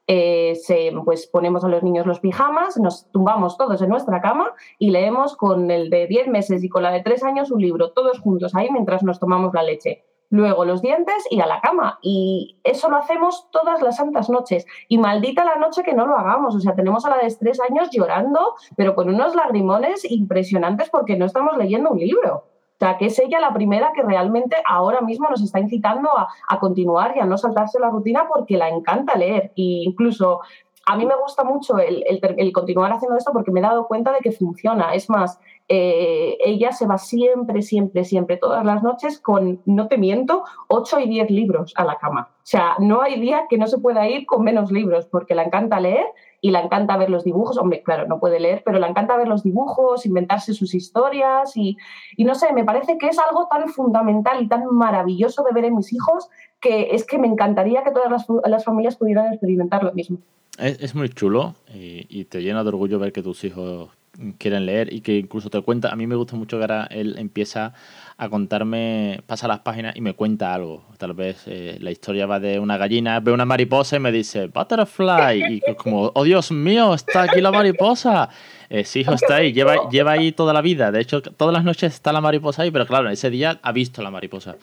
eh, 0.07 0.55
se, 0.55 0.93
pues 1.05 1.27
ponemos 1.27 1.65
a 1.65 1.69
los 1.69 1.83
niños 1.83 2.07
los 2.07 2.21
pijamas, 2.21 2.77
nos 2.79 3.11
tumbamos 3.11 3.57
todos 3.57 3.83
en 3.83 3.89
nuestra 3.89 4.21
cama 4.21 4.53
y 4.79 4.91
leemos 4.91 5.37
con 5.37 5.71
el 5.71 5.91
de 5.91 6.07
10 6.07 6.29
meses 6.29 6.63
y 6.63 6.69
con 6.69 6.83
la 6.85 6.93
de 6.93 7.03
3 7.03 7.25
años 7.25 7.51
un 7.51 7.61
libro, 7.61 7.93
todos 7.93 8.21
juntos 8.21 8.55
ahí 8.55 8.69
mientras 8.71 9.03
nos 9.03 9.19
tomamos 9.19 9.53
la 9.55 9.63
leche. 9.63 10.05
luego 10.29 10.65
los 10.65 10.83
dientes 10.83 11.25
y 11.31 11.41
a 11.41 11.47
la 11.47 11.61
cama. 11.61 11.99
Y 12.03 12.59
eso 12.65 12.91
lo 12.91 12.97
hacemos 12.97 13.49
todas 13.53 13.81
las 13.81 13.97
santas 13.97 14.29
noches. 14.29 14.67
Y 14.89 14.99
maldita 14.99 15.45
la 15.45 15.55
noche 15.55 15.85
que 15.85 15.95
no 15.95 16.05
lo 16.05 16.17
hagamos. 16.17 16.55
O 16.57 16.61
sea, 16.61 16.75
tenemos 16.75 17.07
a 17.07 17.11
la 17.11 17.19
de 17.19 17.33
tres 17.39 17.61
años 17.61 17.91
llorando, 17.93 18.55
pero 18.77 18.97
con 18.97 19.09
unos 19.09 19.37
lagrimones 19.37 20.05
impresionantes 20.11 20.91
porque 20.91 21.17
no 21.17 21.27
estamos 21.27 21.57
leyendo 21.57 21.91
un 21.91 21.99
libro. 21.99 22.45
O 22.76 22.78
sea, 22.78 22.99
que 22.99 23.06
es 23.06 23.18
ella 23.18 23.40
la 23.40 23.54
primera 23.54 23.92
que 23.95 24.02
realmente 24.02 24.54
ahora 24.68 25.00
mismo 25.00 25.28
nos 25.30 25.42
está 25.42 25.59
incitando 25.59 26.11
a, 26.11 26.59
continuar 26.61 27.14
y 27.16 27.21
a 27.21 27.25
no 27.25 27.38
saltarse 27.38 27.80
la 27.80 27.88
rutina 27.88 28.26
porque 28.28 28.59
la 28.59 28.68
encanta 28.68 29.16
leer. 29.16 29.52
E 29.56 29.85
incluso 29.85 30.40
a 30.85 30.95
mí 30.95 31.06
me 31.06 31.16
gusta 31.16 31.42
mucho 31.42 31.78
el, 31.78 32.52
continuar 32.52 32.92
haciendo 32.92 33.16
esto 33.16 33.33
porque 33.33 33.50
me 33.50 33.61
he 33.61 33.62
dado 33.62 33.87
cuenta 33.87 34.12
de 34.12 34.18
que 34.18 34.30
funciona. 34.30 34.92
Es 34.92 35.09
más, 35.09 35.40
eh, 35.68 36.37
ella 36.45 36.71
se 36.71 36.87
va 36.87 36.99
siempre, 36.99 37.62
siempre, 37.62 38.04
siempre, 38.04 38.37
todas 38.37 38.62
las 38.62 38.83
noches 38.83 39.21
con, 39.21 39.62
no 39.64 39.88
te 39.88 39.97
miento, 39.97 40.45
8 40.68 41.00
y 41.00 41.09
10 41.09 41.30
libros 41.30 41.73
a 41.76 41.85
la 41.85 41.97
cama. 41.97 42.28
O 42.30 42.47
sea, 42.47 42.76
no 42.78 43.00
hay 43.00 43.18
día 43.18 43.47
que 43.49 43.56
no 43.56 43.66
se 43.68 43.78
pueda 43.78 44.06
ir 44.06 44.26
con 44.26 44.45
menos 44.45 44.71
libros 44.71 45.06
porque 45.06 45.35
le 45.35 45.45
encanta 45.45 45.80
leer 45.80 46.06
y 46.40 46.50
le 46.50 46.59
encanta 46.59 46.97
ver 46.97 47.11
los 47.11 47.25
dibujos. 47.25 47.59
Hombre, 47.59 47.83
claro, 47.83 48.07
no 48.07 48.21
puede 48.21 48.40
leer, 48.40 48.62
pero 48.64 48.78
le 48.78 48.87
encanta 48.87 49.16
ver 49.16 49.28
los 49.28 49.43
dibujos, 49.43 50.07
inventarse 50.07 50.55
sus 50.55 50.75
historias 50.75 51.57
y, 51.57 51.76
y 52.16 52.25
no 52.25 52.35
sé, 52.35 52.52
me 52.52 52.64
parece 52.64 52.99
que 52.99 53.09
es 53.09 53.19
algo 53.19 53.49
tan 53.49 53.69
fundamental 53.69 54.43
y 54.43 54.49
tan 54.49 54.66
maravilloso 54.66 55.43
de 55.45 55.52
ver 55.52 55.64
en 55.64 55.76
mis 55.76 55.93
hijos 55.93 56.28
que 56.61 56.88
es 56.93 57.05
que 57.05 57.19
me 57.19 57.28
encantaría 57.28 57.85
que 57.85 57.90
todas 57.90 58.11
las, 58.11 58.26
las 58.45 58.64
familias 58.64 58.97
pudieran 58.97 59.33
experimentar 59.33 59.83
lo 59.83 59.93
mismo. 59.93 60.19
Es, 60.59 60.95
muy 60.95 61.11
chulo 61.11 61.55
y, 61.75 62.25
te 62.25 62.40
llena 62.40 62.62
de 62.62 62.69
orgullo 62.71 62.99
ver 62.99 63.12
que 63.12 63.23
tus 63.23 63.45
hijos 63.45 63.90
quieren 64.38 64.66
leer 64.66 64.92
y 64.92 65.00
que 65.00 65.18
incluso 65.18 65.50
te 65.50 65.61
cuenta. 65.62 65.90
A 65.90 65.96
mí 65.96 66.06
me 66.06 66.16
gusta 66.16 66.37
mucho 66.37 66.58
que 66.58 66.64
ahora 66.64 66.88
él 66.90 67.16
empieza 67.18 67.75
a 68.18 68.28
contarme, 68.30 69.20
pasa 69.26 69.46
las 69.46 69.61
páginas 69.61 69.94
y 69.94 70.00
me 70.00 70.14
cuenta 70.14 70.54
algo. 70.54 70.85
Tal 70.99 71.12
vez 71.12 71.42
eh, 71.46 71.76
la 71.80 71.90
historia 71.90 72.26
va 72.26 72.40
de 72.40 72.58
una 72.58 72.78
gallina, 72.78 73.20
ve 73.20 73.32
una 73.32 73.44
mariposa 73.44 73.96
y 73.96 74.00
me 74.00 74.11
dice 74.11 74.46
butterfly 74.46 75.61
y 75.66 75.75
como, 75.75 76.11
oh 76.14 76.25
Dios 76.25 76.50
mío, 76.50 76.94
está 76.94 77.23
aquí 77.23 77.40
la 77.40 77.50
mariposa. 77.50 78.30
Eh, 78.70 78.85
sí, 78.85 79.00
hijo, 79.00 79.12
está 79.12 79.37
ahí, 79.37 79.52
lleva, 79.52 79.88
lleva 79.90 80.12
ahí 80.12 80.32
toda 80.32 80.52
la 80.52 80.62
vida. 80.62 80.90
De 80.90 81.00
hecho, 81.00 81.20
todas 81.20 81.52
las 81.52 81.64
noches 81.64 81.92
está 81.92 82.12
la 82.12 82.20
mariposa 82.20 82.62
ahí, 82.62 82.70
pero 82.70 82.87
claro, 82.87 83.11
ese 83.11 83.30
día 83.30 83.58
ha 83.62 83.73
visto 83.73 84.02
la 84.02 84.11
mariposa. 84.11 84.56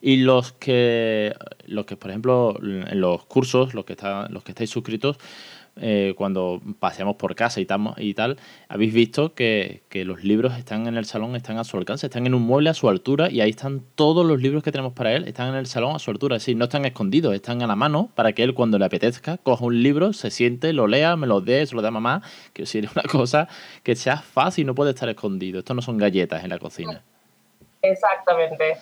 Y 0.00 0.16
los 0.16 0.52
que, 0.52 1.34
los 1.66 1.86
que 1.86 1.96
por 1.96 2.10
ejemplo, 2.10 2.58
en 2.60 3.00
los 3.00 3.24
cursos, 3.24 3.72
los 3.72 3.84
que, 3.84 3.92
están, 3.92 4.32
los 4.34 4.42
que 4.42 4.50
estáis 4.50 4.68
suscritos, 4.68 5.16
eh, 5.76 6.12
cuando 6.18 6.60
paseamos 6.80 7.16
por 7.16 7.34
casa 7.34 7.58
y 7.58 7.64
tal, 7.64 7.94
y 7.96 8.12
tal 8.12 8.36
habéis 8.68 8.92
visto 8.92 9.32
que, 9.34 9.82
que, 9.88 10.04
los 10.04 10.22
libros 10.22 10.58
están 10.58 10.86
en 10.86 10.98
el 10.98 11.06
salón, 11.06 11.34
están 11.34 11.56
a 11.56 11.64
su 11.64 11.78
alcance, 11.78 12.06
están 12.06 12.26
en 12.26 12.34
un 12.34 12.42
mueble 12.42 12.68
a 12.68 12.74
su 12.74 12.90
altura 12.90 13.30
y 13.30 13.40
ahí 13.40 13.50
están 13.50 13.82
todos 13.94 14.26
los 14.26 14.42
libros 14.42 14.62
que 14.62 14.70
tenemos 14.70 14.92
para 14.92 15.14
él, 15.14 15.26
están 15.26 15.48
en 15.48 15.54
el 15.54 15.66
salón 15.66 15.96
a 15.96 15.98
su 15.98 16.10
altura. 16.10 16.36
Es 16.36 16.42
decir, 16.42 16.56
no 16.56 16.64
están 16.64 16.84
escondidos, 16.84 17.34
están 17.34 17.62
a 17.62 17.66
la 17.66 17.74
mano 17.74 18.10
para 18.14 18.34
que 18.34 18.42
él 18.42 18.52
cuando 18.52 18.78
le 18.78 18.84
apetezca 18.84 19.38
coja 19.38 19.64
un 19.64 19.82
libro, 19.82 20.12
se 20.12 20.30
siente, 20.30 20.74
lo 20.74 20.86
lea, 20.86 21.16
me 21.16 21.26
lo 21.26 21.40
dé, 21.40 21.64
se 21.64 21.74
lo 21.74 21.80
dé 21.80 21.88
a 21.88 21.90
mamá. 21.90 22.22
Que 22.52 22.66
si 22.66 22.80
es 22.80 22.92
una 22.94 23.04
cosa 23.04 23.48
que 23.82 23.96
sea 23.96 24.18
fácil, 24.18 24.66
no 24.66 24.74
puede 24.74 24.90
estar 24.90 25.08
escondido. 25.08 25.60
Esto 25.60 25.72
no 25.72 25.80
son 25.80 25.96
galletas 25.96 26.44
en 26.44 26.50
la 26.50 26.58
cocina. 26.58 27.02
Exactamente. 27.80 28.76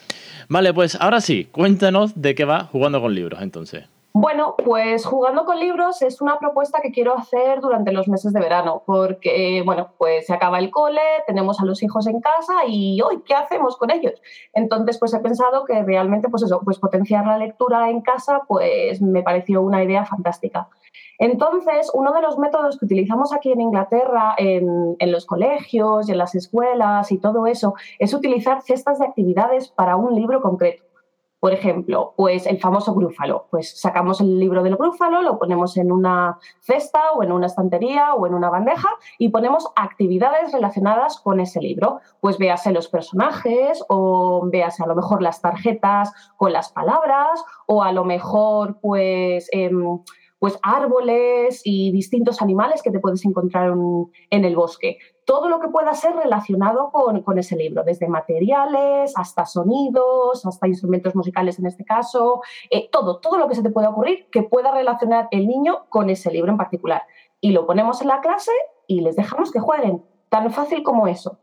Vale, 0.48 0.74
pues 0.74 0.96
ahora 0.96 1.20
sí, 1.20 1.46
cuéntanos 1.50 2.20
de 2.20 2.34
qué 2.34 2.44
va 2.44 2.64
jugando 2.64 3.00
con 3.00 3.14
libros 3.14 3.40
entonces. 3.40 3.84
Bueno, 4.12 4.56
pues 4.64 5.06
jugando 5.06 5.44
con 5.44 5.60
libros 5.60 6.02
es 6.02 6.20
una 6.20 6.40
propuesta 6.40 6.80
que 6.82 6.90
quiero 6.90 7.16
hacer 7.16 7.60
durante 7.60 7.92
los 7.92 8.08
meses 8.08 8.32
de 8.32 8.40
verano, 8.40 8.82
porque, 8.84 9.62
bueno, 9.64 9.92
pues 9.98 10.26
se 10.26 10.34
acaba 10.34 10.58
el 10.58 10.72
cole, 10.72 11.00
tenemos 11.28 11.60
a 11.60 11.64
los 11.64 11.80
hijos 11.84 12.08
en 12.08 12.20
casa 12.20 12.66
y 12.66 13.00
hoy, 13.02 13.22
¿qué 13.24 13.34
hacemos 13.34 13.76
con 13.76 13.92
ellos? 13.92 14.20
Entonces, 14.52 14.98
pues 14.98 15.14
he 15.14 15.20
pensado 15.20 15.64
que 15.64 15.80
realmente, 15.84 16.28
pues 16.28 16.42
eso, 16.42 16.60
pues 16.64 16.80
potenciar 16.80 17.24
la 17.24 17.38
lectura 17.38 17.88
en 17.88 18.00
casa, 18.00 18.42
pues 18.48 19.00
me 19.00 19.22
pareció 19.22 19.62
una 19.62 19.84
idea 19.84 20.04
fantástica. 20.04 20.68
Entonces, 21.18 21.90
uno 21.94 22.12
de 22.12 22.22
los 22.22 22.36
métodos 22.38 22.78
que 22.78 22.86
utilizamos 22.86 23.32
aquí 23.32 23.52
en 23.52 23.60
Inglaterra, 23.60 24.34
en, 24.38 24.96
los 25.00 25.26
colegios 25.26 26.08
y 26.08 26.12
en 26.12 26.18
las 26.18 26.34
escuelas 26.34 27.12
y 27.12 27.18
todo 27.18 27.46
eso, 27.46 27.74
es 27.98 28.12
utilizar 28.12 28.62
cestas 28.62 28.98
de 28.98 29.06
actividades 29.06 29.68
para 29.68 29.96
un 29.96 30.14
libro 30.14 30.40
concreto. 30.40 30.89
Por 31.40 31.54
ejemplo, 31.54 32.12
pues 32.16 32.46
el 32.46 32.58
famoso 32.58 32.94
grúfalo. 32.94 33.46
Pues 33.50 33.80
sacamos 33.80 34.20
el 34.20 34.38
libro 34.38 34.62
del 34.62 34.76
grúfalo, 34.76 35.22
lo 35.22 35.38
ponemos 35.38 35.76
en 35.78 35.90
una 35.90 36.38
cesta 36.60 37.12
o 37.12 37.22
en 37.22 37.32
una 37.32 37.46
estantería 37.46 38.14
o 38.14 38.26
en 38.26 38.34
una 38.34 38.50
bandeja 38.50 38.90
y 39.18 39.30
ponemos 39.30 39.66
actividades 39.74 40.52
relacionadas 40.52 41.18
con 41.18 41.40
ese 41.40 41.60
libro. 41.60 42.00
Pues 42.20 42.36
véase 42.36 42.72
los 42.72 42.88
personajes 42.88 43.82
o 43.88 44.46
véase 44.52 44.82
a 44.82 44.86
lo 44.86 44.94
mejor 44.94 45.22
las 45.22 45.40
tarjetas 45.40 46.12
con 46.36 46.52
las 46.52 46.70
palabras 46.70 47.42
o 47.66 47.82
a 47.82 47.92
lo 47.92 48.04
mejor 48.04 48.78
pues... 48.80 49.48
Em, 49.52 50.00
pues 50.40 50.58
árboles 50.62 51.60
y 51.64 51.92
distintos 51.92 52.40
animales 52.40 52.80
que 52.82 52.90
te 52.90 52.98
puedes 52.98 53.24
encontrar 53.26 53.74
en 54.30 54.44
el 54.46 54.56
bosque. 54.56 54.96
Todo 55.30 55.48
lo 55.48 55.60
que 55.60 55.68
pueda 55.68 55.94
ser 55.94 56.16
relacionado 56.16 56.90
con, 56.90 57.38
ese 57.38 57.54
libro, 57.54 57.84
desde 57.84 58.08
materiales 58.08 59.12
hasta 59.16 59.46
sonidos, 59.46 60.44
hasta 60.44 60.66
instrumentos 60.66 61.14
musicales 61.14 61.56
en 61.60 61.66
este 61.66 61.84
caso, 61.84 62.42
eh, 62.68 62.88
todo, 62.90 63.20
todo 63.20 63.38
lo 63.38 63.46
que 63.46 63.54
se 63.54 63.62
te 63.62 63.70
pueda 63.70 63.90
ocurrir 63.90 64.26
que 64.32 64.42
pueda 64.42 64.72
relacionar 64.72 65.28
el 65.30 65.46
niño 65.46 65.84
con 65.88 66.10
ese 66.10 66.32
libro 66.32 66.50
en 66.50 66.56
particular. 66.56 67.04
Y 67.40 67.52
lo 67.52 67.64
ponemos 67.64 68.02
en 68.02 68.08
la 68.08 68.20
clase 68.20 68.50
y 68.88 69.02
les 69.02 69.14
dejamos 69.14 69.52
que 69.52 69.60
jueguen, 69.60 70.02
tan 70.30 70.50
fácil 70.50 70.82
como 70.82 71.06
eso. 71.06 71.38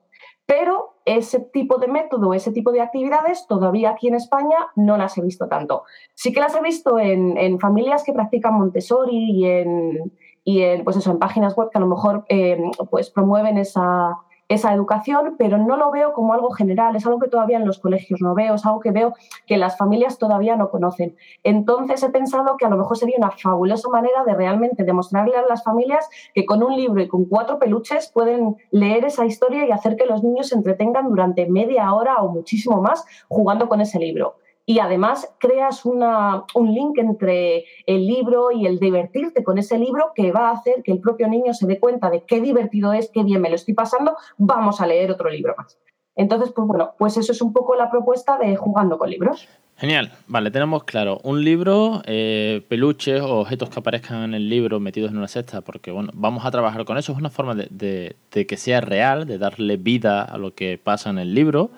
Pero 0.46 0.96
ese 1.06 1.40
tipo 1.40 1.78
de 1.78 1.88
método, 1.88 2.34
ese 2.34 2.52
tipo 2.52 2.74
de 2.74 2.82
actividades, 2.82 3.48
todavía 3.48 3.92
aquí 3.92 4.10
en 4.10 4.16
España 4.16 4.68
no 4.76 4.98
las 4.98 5.18
he 5.18 5.22
visto 5.22 5.48
tanto. 5.48 5.84
Sí 6.14 6.34
que 6.34 6.42
las 6.42 6.54
he 6.56 6.62
visto 6.62 7.00
en, 7.00 7.58
familias 7.58 8.04
que 8.04 8.12
practican 8.12 8.56
Montessori 8.56 9.32
y 9.32 9.46
en, 9.46 10.12
y 10.48 10.62
en, 10.62 10.86
pues 10.86 10.96
eso, 10.96 11.12
en 11.12 11.20
páginas 11.20 11.58
web 11.58 11.70
que 11.70 11.78
a 11.78 11.82
lo 11.82 11.88
mejor 11.88 12.24
eh, 12.30 12.58
pues 12.90 13.10
promueven 13.10 13.58
esa, 13.58 14.18
esa 14.48 14.74
educación, 14.74 15.36
pero 15.38 15.58
no 15.58 15.76
lo 15.76 15.92
veo 15.92 16.14
como 16.14 16.34
algo 16.34 16.52
general, 16.52 16.96
es 16.96 17.06
algo 17.06 17.20
que 17.20 17.28
todavía 17.28 17.58
en 17.58 17.66
los 17.66 17.80
colegios 17.80 18.22
no 18.22 18.34
veo, 18.34 18.56
es 18.56 18.66
algo 18.66 18.80
que 18.80 18.92
veo 18.92 19.14
que 19.46 19.58
las 19.58 19.78
familias 19.78 20.18
todavía 20.18 20.56
no 20.56 20.70
conocen. 20.70 21.18
Entonces 21.44 22.02
he 22.02 22.10
pensado 22.12 22.56
que 22.56 22.66
a 22.66 22.70
lo 22.70 22.78
mejor 22.78 22.98
sería 22.98 23.18
una 23.18 23.32
fabulosa 23.32 23.90
manera 23.90 24.24
de 24.24 24.36
realmente 24.36 24.86
demostrarle 24.86 25.36
a 25.36 25.42
las 25.42 25.66
familias 25.66 26.10
que 26.34 26.46
con 26.46 26.64
un 26.64 26.78
libro 26.78 27.02
y 27.02 27.10
con 27.10 27.26
cuatro 27.26 27.60
peluches 27.60 28.10
pueden 28.14 28.56
leer 28.72 29.04
esa 29.04 29.26
historia 29.26 29.66
y 29.66 29.72
hacer 29.72 29.98
que 29.98 30.06
los 30.06 30.24
niños 30.24 30.48
se 30.48 30.56
entretengan 30.56 31.10
durante 31.10 31.46
media 31.50 31.94
hora 31.94 32.22
o 32.22 32.30
muchísimo 32.30 32.82
más 32.82 33.06
jugando 33.28 33.68
con 33.68 33.82
ese 33.82 34.00
libro 34.00 34.38
y 34.70 34.80
además 34.80 35.34
creas 35.40 35.86
una, 35.86 36.44
un 36.54 36.74
link 36.74 36.98
entre 36.98 37.64
el 37.86 38.06
libro 38.06 38.52
y 38.52 38.68
el 38.68 38.80
divertirte 38.80 39.42
con 39.42 39.58
ese 39.58 39.80
libro 39.80 40.12
que 40.14 40.34
va 40.34 40.50
a 40.50 40.52
hacer 40.52 40.84
que 40.84 40.92
el 40.92 41.00
propio 41.00 41.30
niño 41.30 41.54
se 41.54 41.66
dé 41.66 41.80
cuenta 41.80 42.10
de 42.10 42.26
qué 42.26 42.42
divertido 42.42 42.92
es, 42.92 43.10
qué 43.14 43.24
bien 43.24 43.40
me 43.40 43.50
lo 43.50 43.56
estoy 43.56 43.74
pasando, 43.74 44.18
vamos 44.38 44.82
a 44.82 44.86
leer 44.86 45.10
otro 45.10 45.30
libro 45.30 45.56
más. 45.58 45.80
Entonces, 46.18 46.52
pues 46.54 46.68
bueno, 46.68 46.92
pues 46.98 47.16
eso 47.16 47.32
es 47.32 47.42
un 47.42 47.54
poco 47.54 47.76
la 47.76 47.90
propuesta 47.90 48.38
de 48.38 48.58
jugando 48.58 48.98
con 48.98 49.10
libros. 49.10 49.48
Genial, 49.78 50.12
vale, 50.28 50.52
tenemos 50.52 50.84
claro 50.84 51.22
un 51.24 51.46
libro, 51.46 52.02
eh, 52.06 52.66
peluches 52.68 53.22
o 53.22 53.40
objetos 53.40 53.70
que 53.70 53.80
aparezcan 53.80 54.24
en 54.24 54.34
el 54.34 54.50
libro 54.50 54.82
metidos 54.82 55.12
en 55.12 55.18
una 55.18 55.30
cesta, 55.30 55.62
porque 55.62 55.92
bueno, 55.92 56.12
vamos 56.14 56.46
a 56.46 56.52
trabajar 56.52 56.84
con 56.84 56.98
eso, 56.98 57.14
es 57.14 57.18
una 57.18 57.30
forma 57.30 57.56
de 57.56 58.16
que 58.32 58.58
sea 58.58 58.82
real, 58.82 59.28
de 59.28 59.38
darle 59.38 59.78
vida 59.78 60.24
a 60.24 60.38
lo 60.38 60.54
que 60.54 60.78
pasa 60.78 61.10
en 61.10 61.20
el 61.20 61.34
libro 61.34 61.70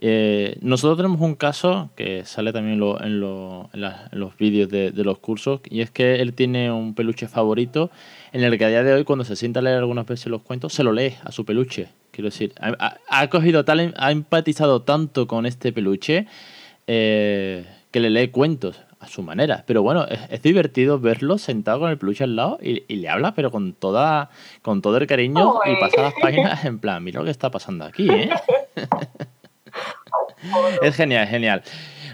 eh, 0.00 0.56
nosotros 0.60 0.96
tenemos 0.96 1.20
un 1.20 1.34
caso 1.34 1.90
que 1.96 2.24
sale 2.24 2.52
también 2.52 2.74
en, 2.74 3.20
los 3.20 4.36
vídeos 4.38 4.68
de, 4.68 4.92
los 4.92 5.18
cursos 5.18 5.60
y 5.68 5.80
es 5.80 5.90
que 5.90 6.16
él 6.16 6.34
tiene 6.34 6.70
un 6.70 6.94
peluche 6.94 7.26
favorito 7.26 7.90
en 8.32 8.44
el 8.44 8.56
que 8.58 8.64
a 8.64 8.68
día 8.68 8.84
de 8.84 8.92
hoy 8.92 9.02
cuando 9.02 9.24
se 9.24 9.34
sienta 9.34 9.58
a 9.58 9.62
leer 9.62 9.78
algunas 9.78 10.06
veces 10.06 10.26
los 10.28 10.42
cuentos 10.42 10.72
se 10.72 10.84
lo 10.84 10.92
lee 10.92 11.14
a 11.24 11.32
su 11.32 11.44
peluche. 11.44 11.88
Quiero 12.12 12.30
decir, 12.30 12.52
ha, 12.60 13.28
cogido 13.28 13.64
tal, 13.64 13.94
ha 13.96 14.12
empatizado 14.12 14.82
tanto 14.82 15.26
con 15.26 15.46
este 15.46 15.72
peluche 15.72 16.26
eh, 16.86 17.66
que 17.90 18.00
le 18.00 18.10
lee 18.10 18.28
cuentos 18.28 18.80
a 19.00 19.06
su 19.06 19.22
manera. 19.22 19.64
Pero 19.66 19.82
bueno, 19.82 20.06
es, 20.06 20.42
divertido 20.42 20.98
verlo 20.98 21.38
sentado 21.38 21.80
con 21.80 21.90
el 21.90 21.98
peluche 21.98 22.24
al 22.24 22.36
lado 22.36 22.58
y, 22.62 22.82
le 22.94 23.08
habla, 23.08 23.34
pero 23.34 23.50
con 23.50 23.72
toda 23.72 24.30
con 24.62 24.82
todo 24.82 24.96
el 24.96 25.06
cariño 25.06 25.54
y 25.64 25.80
pasa 25.80 26.02
las 26.02 26.14
páginas 26.20 26.64
en 26.64 26.78
plan, 26.78 27.02
mira 27.02 27.20
lo 27.20 27.24
que 27.24 27.30
está 27.30 27.50
pasando 27.50 27.84
aquí, 27.84 28.08
¿eh? 28.10 28.30
es 30.82 30.94
genial, 30.94 31.26
genial. 31.26 31.62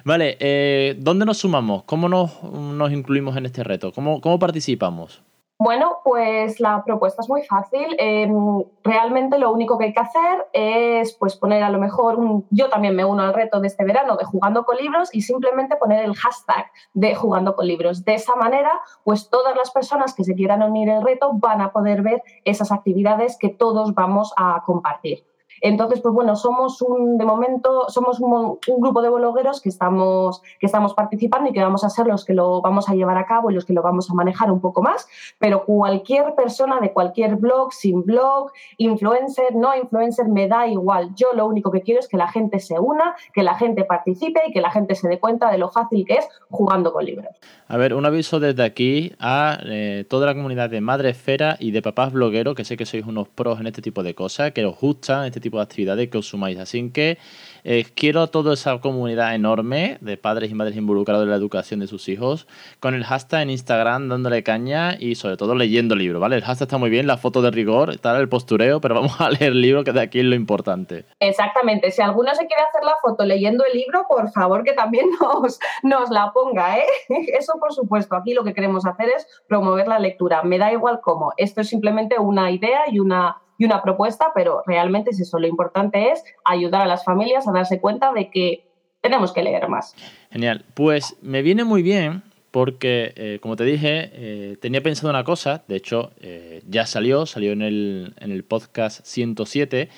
Vale, 0.04 0.36
eh, 0.38 0.96
¿dónde 0.98 1.24
nos 1.24 1.38
sumamos? 1.38 1.84
¿Cómo 1.84 2.08
nos, 2.08 2.42
nos 2.42 2.92
incluimos 2.92 3.36
en 3.36 3.46
este 3.46 3.64
reto? 3.64 3.92
¿Cómo, 3.92 4.20
cómo 4.20 4.38
participamos? 4.38 5.22
Bueno, 5.56 5.98
pues 6.02 6.58
la 6.58 6.84
propuesta 6.84 7.22
es 7.22 7.28
muy 7.28 7.42
fácil. 7.44 7.96
Em, 7.98 8.64
realmente 8.82 9.38
lo 9.38 9.52
único 9.52 9.78
que 9.78 9.86
hay 9.86 9.92
que 9.94 10.00
hacer 10.00 10.46
es 10.52 11.14
pues, 11.14 11.36
poner 11.36 11.62
a 11.62 11.70
lo 11.70 11.78
mejor 11.78 12.16
un... 12.16 12.44
Yo 12.50 12.68
también 12.68 12.96
me 12.96 13.04
uno 13.04 13.22
al 13.22 13.32
reto 13.32 13.60
de 13.60 13.68
este 13.68 13.84
verano 13.84 14.16
de 14.16 14.24
jugando 14.24 14.64
con 14.64 14.76
libros 14.76 15.08
y 15.12 15.22
simplemente 15.22 15.76
poner 15.76 16.04
el 16.04 16.14
hashtag 16.16 16.66
de 16.92 17.14
jugando 17.14 17.54
con 17.54 17.68
libros. 17.68 18.04
De 18.04 18.14
esa 18.14 18.34
manera, 18.34 18.72
pues 19.04 19.30
todas 19.30 19.56
las 19.56 19.70
personas 19.70 20.12
que 20.12 20.24
se 20.24 20.34
quieran 20.34 20.62
unir 20.62 20.90
al 20.90 21.04
reto 21.04 21.30
van 21.34 21.60
a 21.60 21.72
poder 21.72 22.02
ver 22.02 22.22
esas 22.44 22.72
actividades 22.72 23.38
que 23.38 23.48
todos 23.48 23.94
vamos 23.94 24.34
a 24.36 24.62
compartir. 24.66 25.24
Entonces, 25.60 26.00
pues 26.00 26.14
bueno, 26.14 26.36
somos 26.36 26.82
un, 26.82 27.18
de 27.18 27.24
momento, 27.24 27.86
somos 27.88 28.20
un, 28.20 28.58
grupo 28.78 29.02
de 29.02 29.08
blogueros 29.08 29.60
que 29.60 29.68
estamos, 29.68 30.42
que 30.58 30.66
estamos 30.66 30.94
participando 30.94 31.50
y 31.50 31.52
que 31.52 31.62
vamos 31.62 31.84
a 31.84 31.90
ser 31.90 32.06
los 32.06 32.24
que 32.24 32.34
lo 32.34 32.60
vamos 32.60 32.88
a 32.88 32.94
llevar 32.94 33.16
a 33.16 33.26
cabo 33.26 33.50
y 33.50 33.54
los 33.54 33.64
que 33.64 33.72
lo 33.72 33.82
vamos 33.82 34.10
a 34.10 34.14
manejar 34.14 34.50
un 34.50 34.60
poco 34.60 34.82
más, 34.82 35.06
pero 35.38 35.64
cualquier 35.64 36.34
persona 36.34 36.80
de 36.80 36.92
cualquier 36.92 37.36
blog, 37.36 37.72
sin 37.72 38.02
blog, 38.04 38.50
influencer, 38.78 39.54
no 39.54 39.74
influencer, 39.74 40.28
me 40.28 40.48
da 40.48 40.66
igual. 40.66 41.10
Yo 41.14 41.32
lo 41.34 41.46
único 41.46 41.70
que 41.70 41.82
quiero 41.82 42.00
es 42.00 42.08
que 42.08 42.16
la 42.16 42.28
gente 42.28 42.60
se 42.60 42.78
una, 42.78 43.14
que 43.32 43.42
la 43.42 43.54
gente 43.54 43.84
participe 43.84 44.40
y 44.46 44.52
que 44.52 44.60
la 44.60 44.70
gente 44.70 44.94
se 44.94 45.08
dé 45.08 45.18
cuenta 45.18 45.50
de 45.50 45.58
lo 45.58 45.70
fácil 45.70 46.04
que 46.06 46.14
es 46.14 46.28
jugando 46.50 46.92
con 46.92 47.04
libros. 47.04 47.28
A 47.68 47.76
ver, 47.76 47.94
un 47.94 48.04
aviso 48.04 48.40
desde 48.40 48.62
aquí 48.62 49.12
a 49.18 49.58
eh, 49.64 50.04
toda 50.08 50.26
la 50.26 50.34
comunidad 50.34 50.70
de 50.70 50.80
Madre 50.80 51.10
Esfera 51.10 51.56
y 51.58 51.70
de 51.70 51.82
papás 51.82 52.12
blogueros, 52.12 52.54
que 52.54 52.64
sé 52.64 52.76
que 52.76 52.86
sois 52.86 53.04
unos 53.06 53.28
pros 53.28 53.60
en 53.60 53.66
este 53.66 53.82
tipo 53.82 54.02
de 54.02 54.14
cosas, 54.14 54.52
que 54.52 54.64
os 54.64 54.78
gustan 54.78 55.24
este 55.24 55.40
tipo 55.44 55.58
de 55.58 55.62
actividades, 55.62 56.08
que 56.08 56.18
os 56.18 56.26
sumáis. 56.26 56.58
Así 56.58 56.90
que 56.90 57.18
eh, 57.62 57.86
quiero 57.94 58.20
a 58.22 58.26
toda 58.26 58.54
esa 58.54 58.78
comunidad 58.80 59.34
enorme 59.34 59.98
de 60.00 60.16
padres 60.16 60.50
y 60.50 60.54
madres 60.54 60.76
involucrados 60.76 61.24
en 61.24 61.30
la 61.30 61.36
educación 61.36 61.80
de 61.80 61.86
sus 61.86 62.08
hijos 62.08 62.46
con 62.80 62.94
el 62.94 63.04
hashtag 63.04 63.42
en 63.42 63.50
Instagram 63.50 64.08
dándole 64.08 64.42
caña 64.42 64.96
y 64.98 65.14
sobre 65.14 65.36
todo 65.36 65.54
leyendo 65.54 65.94
libros, 65.94 66.20
¿vale? 66.20 66.36
El 66.36 66.44
hashtag 66.44 66.66
está 66.66 66.78
muy 66.78 66.90
bien, 66.90 67.06
la 67.06 67.16
foto 67.16 67.40
de 67.40 67.50
rigor, 67.50 67.96
tal, 67.98 68.20
el 68.20 68.28
postureo, 68.28 68.80
pero 68.80 68.96
vamos 68.96 69.20
a 69.20 69.30
leer 69.30 69.52
el 69.52 69.60
libro 69.60 69.84
que 69.84 69.92
de 69.92 70.00
aquí 70.00 70.18
es 70.18 70.24
lo 70.24 70.34
importante. 70.34 71.06
Exactamente. 71.20 71.90
Si 71.90 72.02
alguno 72.02 72.34
se 72.34 72.46
quiere 72.46 72.62
hacer 72.62 72.84
la 72.84 72.96
foto 73.00 73.24
leyendo 73.24 73.64
el 73.64 73.78
libro, 73.78 74.06
por 74.08 74.30
favor 74.30 74.64
que 74.64 74.72
también 74.72 75.06
nos, 75.20 75.58
nos 75.82 76.10
la 76.10 76.32
ponga, 76.32 76.78
¿eh? 76.78 76.84
Eso 77.38 77.54
por 77.58 77.72
supuesto. 77.72 78.16
Aquí 78.16 78.34
lo 78.34 78.44
que 78.44 78.54
queremos 78.54 78.84
hacer 78.86 79.08
es 79.08 79.26
promover 79.48 79.88
la 79.88 79.98
lectura. 79.98 80.42
Me 80.42 80.58
da 80.58 80.72
igual 80.72 81.00
cómo. 81.02 81.32
Esto 81.36 81.60
es 81.60 81.68
simplemente 81.68 82.18
una 82.18 82.50
idea 82.50 82.82
y 82.90 82.98
una 82.98 83.38
y 83.58 83.64
una 83.64 83.82
propuesta, 83.82 84.32
pero 84.34 84.62
realmente 84.66 85.10
es 85.10 85.20
eso. 85.20 85.38
Lo 85.38 85.46
importante 85.46 86.10
es 86.10 86.24
ayudar 86.44 86.82
a 86.82 86.86
las 86.86 87.04
familias 87.04 87.46
a 87.46 87.52
darse 87.52 87.80
cuenta 87.80 88.12
de 88.12 88.30
que 88.30 88.66
tenemos 89.00 89.32
que 89.32 89.42
leer 89.42 89.68
más. 89.68 89.94
Genial. 90.30 90.64
Pues 90.74 91.16
me 91.20 91.42
viene 91.42 91.64
muy 91.64 91.82
bien 91.82 92.22
porque, 92.50 93.12
eh, 93.16 93.38
como 93.42 93.56
te 93.56 93.64
dije, 93.64 94.10
eh, 94.12 94.56
tenía 94.60 94.80
pensado 94.80 95.10
una 95.10 95.24
cosa, 95.24 95.64
de 95.66 95.76
hecho, 95.76 96.12
eh, 96.20 96.62
ya 96.68 96.86
salió, 96.86 97.26
salió 97.26 97.52
en 97.52 97.62
el, 97.62 98.14
en 98.20 98.30
el 98.30 98.44
podcast 98.44 99.04
107, 99.04 99.88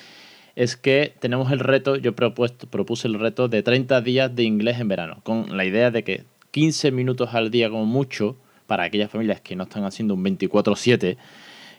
es 0.55 0.75
que 0.75 1.13
tenemos 1.19 1.51
el 1.51 1.59
reto, 1.59 1.97
yo 1.97 2.15
propuesto, 2.15 2.67
propuse 2.67 3.07
el 3.07 3.19
reto 3.19 3.47
de 3.47 3.61
30 3.61 4.01
días 4.01 4.35
de 4.35 4.41
inglés 4.41 4.79
en 4.79 4.87
verano, 4.87 5.21
con 5.23 5.55
la 5.55 5.65
idea 5.65 5.91
de 5.91 6.03
que 6.03 6.23
15 6.49 6.91
minutos 6.91 7.35
al 7.35 7.51
día 7.51 7.69
como 7.69 7.85
mucho, 7.85 8.37
para 8.65 8.83
aquellas 8.85 9.11
familias 9.11 9.39
que 9.39 9.55
no 9.55 9.65
están 9.65 9.83
haciendo 9.85 10.15
un 10.15 10.23
24/7, 10.23 11.17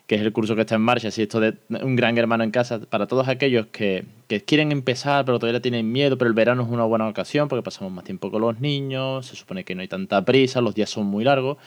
que 0.08 0.14
es 0.14 0.22
el 0.22 0.32
curso 0.32 0.54
que 0.54 0.62
está 0.62 0.74
en 0.74 0.80
marcha, 0.80 1.10
si 1.10 1.20
esto 1.20 1.38
de 1.38 1.58
un 1.68 1.94
gran 1.94 2.16
hermano 2.16 2.42
en 2.42 2.50
casa, 2.50 2.80
para 2.80 3.06
todos 3.06 3.28
aquellos 3.28 3.66
que, 3.66 4.06
que, 4.26 4.42
quieren 4.42 4.72
empezar 4.72 5.26
pero 5.26 5.38
todavía 5.38 5.60
tienen 5.60 5.92
miedo, 5.92 6.16
pero 6.16 6.28
el 6.28 6.34
verano 6.34 6.62
es 6.62 6.68
una 6.70 6.84
buena 6.84 7.06
ocasión 7.06 7.46
porque 7.46 7.62
pasamos 7.62 7.92
más 7.92 8.04
tiempo 8.04 8.30
con 8.30 8.40
los 8.40 8.58
niños, 8.58 9.26
se 9.26 9.36
supone 9.36 9.64
que 9.64 9.74
no 9.74 9.82
hay 9.82 9.88
tanta 9.88 10.24
prisa, 10.24 10.62
los 10.62 10.74
días 10.74 10.88
son 10.88 11.06
muy 11.06 11.24
largos. 11.24 11.58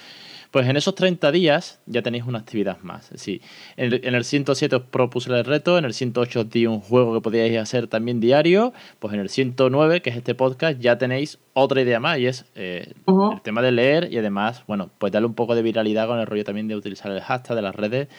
Pues 0.51 0.67
en 0.67 0.75
esos 0.75 0.95
30 0.95 1.31
días 1.31 1.81
ya 1.85 2.01
tenéis 2.01 2.25
una 2.25 2.39
actividad 2.39 2.77
más. 2.81 3.09
Sí, 3.15 3.41
en, 3.77 3.93
el, 3.93 4.01
en 4.05 4.15
el 4.15 4.25
107 4.25 4.75
os 4.75 4.81
propuse 4.83 5.31
el 5.31 5.45
reto, 5.45 5.77
en 5.77 5.85
el 5.85 5.93
108 5.93 6.41
os 6.41 6.49
di 6.49 6.67
un 6.67 6.81
juego 6.81 7.13
que 7.13 7.21
podíais 7.21 7.57
hacer 7.57 7.87
también 7.87 8.19
diario, 8.19 8.73
pues 8.99 9.13
en 9.13 9.21
el 9.21 9.29
109, 9.29 10.01
que 10.01 10.09
es 10.09 10.17
este 10.17 10.35
podcast, 10.35 10.77
ya 10.79 10.97
tenéis 10.97 11.39
otra 11.53 11.81
idea 11.81 12.01
más 12.01 12.19
y 12.19 12.27
es 12.27 12.45
eh, 12.55 12.93
el 13.07 13.41
tema 13.41 13.61
de 13.61 13.71
leer 13.71 14.11
y 14.11 14.17
además, 14.17 14.65
bueno, 14.67 14.89
pues 14.97 15.13
darle 15.13 15.27
un 15.27 15.35
poco 15.35 15.55
de 15.55 15.61
viralidad 15.61 16.07
con 16.07 16.19
el 16.19 16.27
rollo 16.27 16.43
también 16.43 16.67
de 16.67 16.75
utilizar 16.75 17.11
el 17.13 17.21
hashtag 17.21 17.55
de 17.55 17.61
las 17.61 17.75
redes, 17.75 18.09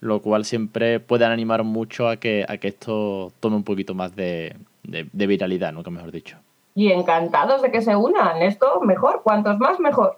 lo 0.00 0.20
cual 0.20 0.44
siempre 0.44 1.00
puede 1.00 1.24
animar 1.24 1.64
mucho 1.64 2.08
a 2.08 2.18
que, 2.18 2.44
a 2.46 2.58
que 2.58 2.68
esto 2.68 3.32
tome 3.40 3.56
un 3.56 3.64
poquito 3.64 3.94
más 3.94 4.14
de, 4.14 4.54
de, 4.82 5.08
de 5.10 5.26
viralidad, 5.26 5.72
nunca 5.72 5.90
mejor 5.90 6.12
dicho. 6.12 6.36
Y 6.74 6.92
encantados 6.92 7.62
de 7.62 7.70
que 7.70 7.80
se 7.80 7.96
unan. 7.96 8.42
Esto 8.42 8.80
mejor, 8.82 9.22
cuantos 9.22 9.58
más 9.58 9.80
mejor. 9.80 10.16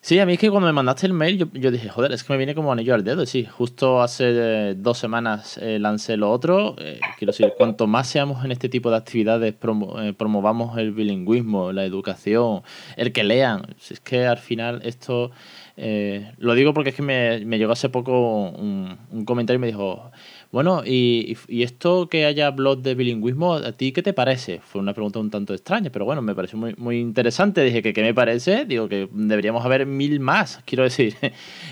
Sí, 0.00 0.18
a 0.20 0.26
mí 0.26 0.34
es 0.34 0.38
que 0.38 0.48
cuando 0.48 0.68
me 0.68 0.72
mandaste 0.72 1.06
el 1.06 1.12
mail 1.12 1.48
yo, 1.52 1.70
dije, 1.70 1.88
joder, 1.88 2.12
es 2.12 2.22
que 2.22 2.32
me 2.32 2.36
viene 2.36 2.54
como 2.54 2.72
anillo 2.72 2.94
al 2.94 3.02
dedo. 3.02 3.26
Sí, 3.26 3.44
justo 3.44 4.00
hace 4.00 4.24
eh, 4.70 4.74
dos 4.76 4.98
semanas 4.98 5.58
eh, 5.58 5.78
lancé 5.80 6.16
lo 6.16 6.30
otro. 6.30 6.76
Eh, 6.78 7.00
quiero 7.18 7.32
decir, 7.32 7.52
cuanto 7.56 7.86
más 7.86 8.08
seamos 8.08 8.44
en 8.44 8.52
este 8.52 8.68
tipo 8.68 8.90
de 8.90 8.96
actividades, 8.96 9.54
promovamos 9.54 10.78
el 10.78 10.92
bilingüismo, 10.92 11.72
la 11.72 11.84
educación, 11.84 12.62
el 12.96 13.12
que 13.12 13.24
lean. 13.24 13.74
Es 13.90 14.00
que 14.00 14.26
al 14.26 14.38
final 14.38 14.80
esto, 14.84 15.32
lo 15.76 16.54
digo 16.54 16.72
porque 16.74 16.90
es 16.90 16.96
que 16.96 17.02
me, 17.02 17.58
llegó 17.58 17.72
hace 17.72 17.88
poco 17.88 18.50
un, 18.50 18.96
un 19.10 19.24
comentario 19.24 19.58
y 19.58 19.60
me 19.60 19.66
dijo, 19.66 20.10
bueno, 20.50 20.82
y, 20.84 21.36
esto 21.48 22.08
que 22.08 22.24
haya 22.24 22.50
blog 22.50 22.80
de 22.80 22.94
bilingüismo, 22.94 23.54
¿a 23.54 23.72
ti 23.72 23.92
qué 23.92 24.02
te 24.02 24.14
parece? 24.14 24.60
Fue 24.60 24.80
una 24.80 24.94
pregunta 24.94 25.18
un 25.18 25.30
tanto 25.30 25.52
extraña, 25.52 25.90
pero 25.90 26.06
bueno, 26.06 26.22
me 26.22 26.34
pareció 26.34 26.58
muy, 26.58 26.74
muy 26.78 26.98
interesante. 27.00 27.62
Dije 27.62 27.82
que 27.82 27.92
qué 27.92 28.02
me 28.02 28.14
parece, 28.14 28.64
digo 28.64 28.88
que 28.88 29.08
deberíamos 29.12 29.64
haber 29.64 29.84
mil 29.84 30.20
más, 30.20 30.62
quiero 30.66 30.84
decir, 30.84 31.14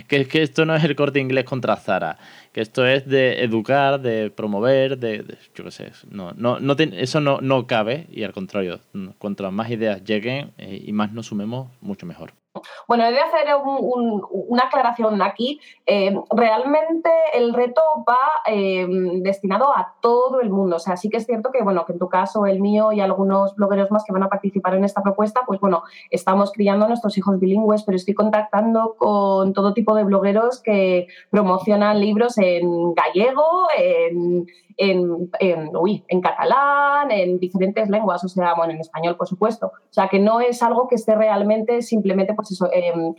que 0.08 0.16
es 0.16 0.28
que 0.28 0.42
esto 0.42 0.66
no 0.66 0.76
es 0.76 0.84
el 0.84 0.94
corte 0.94 1.20
inglés 1.20 1.44
contra 1.44 1.76
Zara, 1.76 2.18
que 2.52 2.60
esto 2.60 2.86
es 2.86 3.06
de 3.06 3.42
educar, 3.42 4.00
de 4.00 4.30
promover, 4.30 4.98
de, 4.98 5.24
yo 5.54 5.64
qué 5.64 5.70
sé, 5.70 5.92
no, 6.10 6.32
no, 6.32 6.60
no 6.60 6.74
eso 6.78 7.20
no, 7.22 7.40
no 7.40 7.66
cabe 7.66 8.06
y 8.12 8.24
al 8.24 8.32
contrario, 8.32 8.80
cuanto 9.18 9.50
más 9.50 9.70
ideas 9.70 10.04
lleguen 10.04 10.52
eh, 10.58 10.82
y 10.86 10.92
más 10.92 11.12
nos 11.12 11.26
sumemos, 11.26 11.70
mucho 11.80 12.04
mejor. 12.04 12.32
Bueno, 12.86 13.04
he 13.04 13.12
de 13.12 13.20
hacer 13.20 13.46
una 13.64 14.64
aclaración 14.64 15.20
aquí. 15.22 15.60
Eh, 15.86 16.14
realmente 16.30 17.10
el 17.34 17.54
reto 17.54 17.82
va 18.08 18.18
eh, 18.46 18.86
destinado 19.20 19.70
a 19.76 19.94
todo 20.00 20.40
el 20.40 20.50
mundo. 20.50 20.76
O 20.76 20.78
sea, 20.78 20.96
sí 20.96 21.08
que 21.08 21.18
es 21.18 21.26
cierto 21.26 21.50
que, 21.52 21.62
bueno, 21.62 21.84
que 21.86 21.92
en 21.92 21.98
tu 21.98 22.08
caso, 22.08 22.46
el 22.46 22.60
mío 22.60 22.92
y 22.92 23.00
algunos 23.00 23.54
blogueros 23.56 23.90
más 23.90 24.04
que 24.04 24.12
van 24.12 24.22
a 24.22 24.28
participar 24.28 24.74
en 24.74 24.84
esta 24.84 25.02
propuesta, 25.02 25.42
pues 25.46 25.60
bueno, 25.60 25.82
estamos 26.10 26.52
criando 26.52 26.84
a 26.84 26.88
nuestros 26.88 27.16
hijos 27.18 27.38
bilingües, 27.40 27.84
pero 27.84 27.96
estoy 27.96 28.14
contactando 28.14 28.96
con 28.98 29.52
todo 29.52 29.74
tipo 29.74 29.94
de 29.94 30.04
blogueros 30.04 30.60
que 30.62 31.06
promocionan 31.30 32.00
libros 32.00 32.38
en 32.38 32.94
gallego, 32.94 33.68
en 33.76 34.46
en, 34.76 35.30
en, 35.40 36.20
catalán, 36.20 37.10
en 37.10 37.38
diferentes 37.38 37.88
lenguas, 37.88 38.22
o 38.24 38.28
sea, 38.28 38.54
bueno, 38.54 38.72
en 38.72 38.80
español, 38.80 39.16
por 39.16 39.26
supuesto. 39.26 39.68
O 39.68 39.92
sea, 39.92 40.08
que 40.08 40.18
no 40.18 40.40
es 40.40 40.62
algo 40.62 40.86
que 40.88 40.96
esté 40.96 41.14
realmente 41.14 41.82
simplemente 41.82 42.34
pues 42.34 42.58
em, 42.72 43.14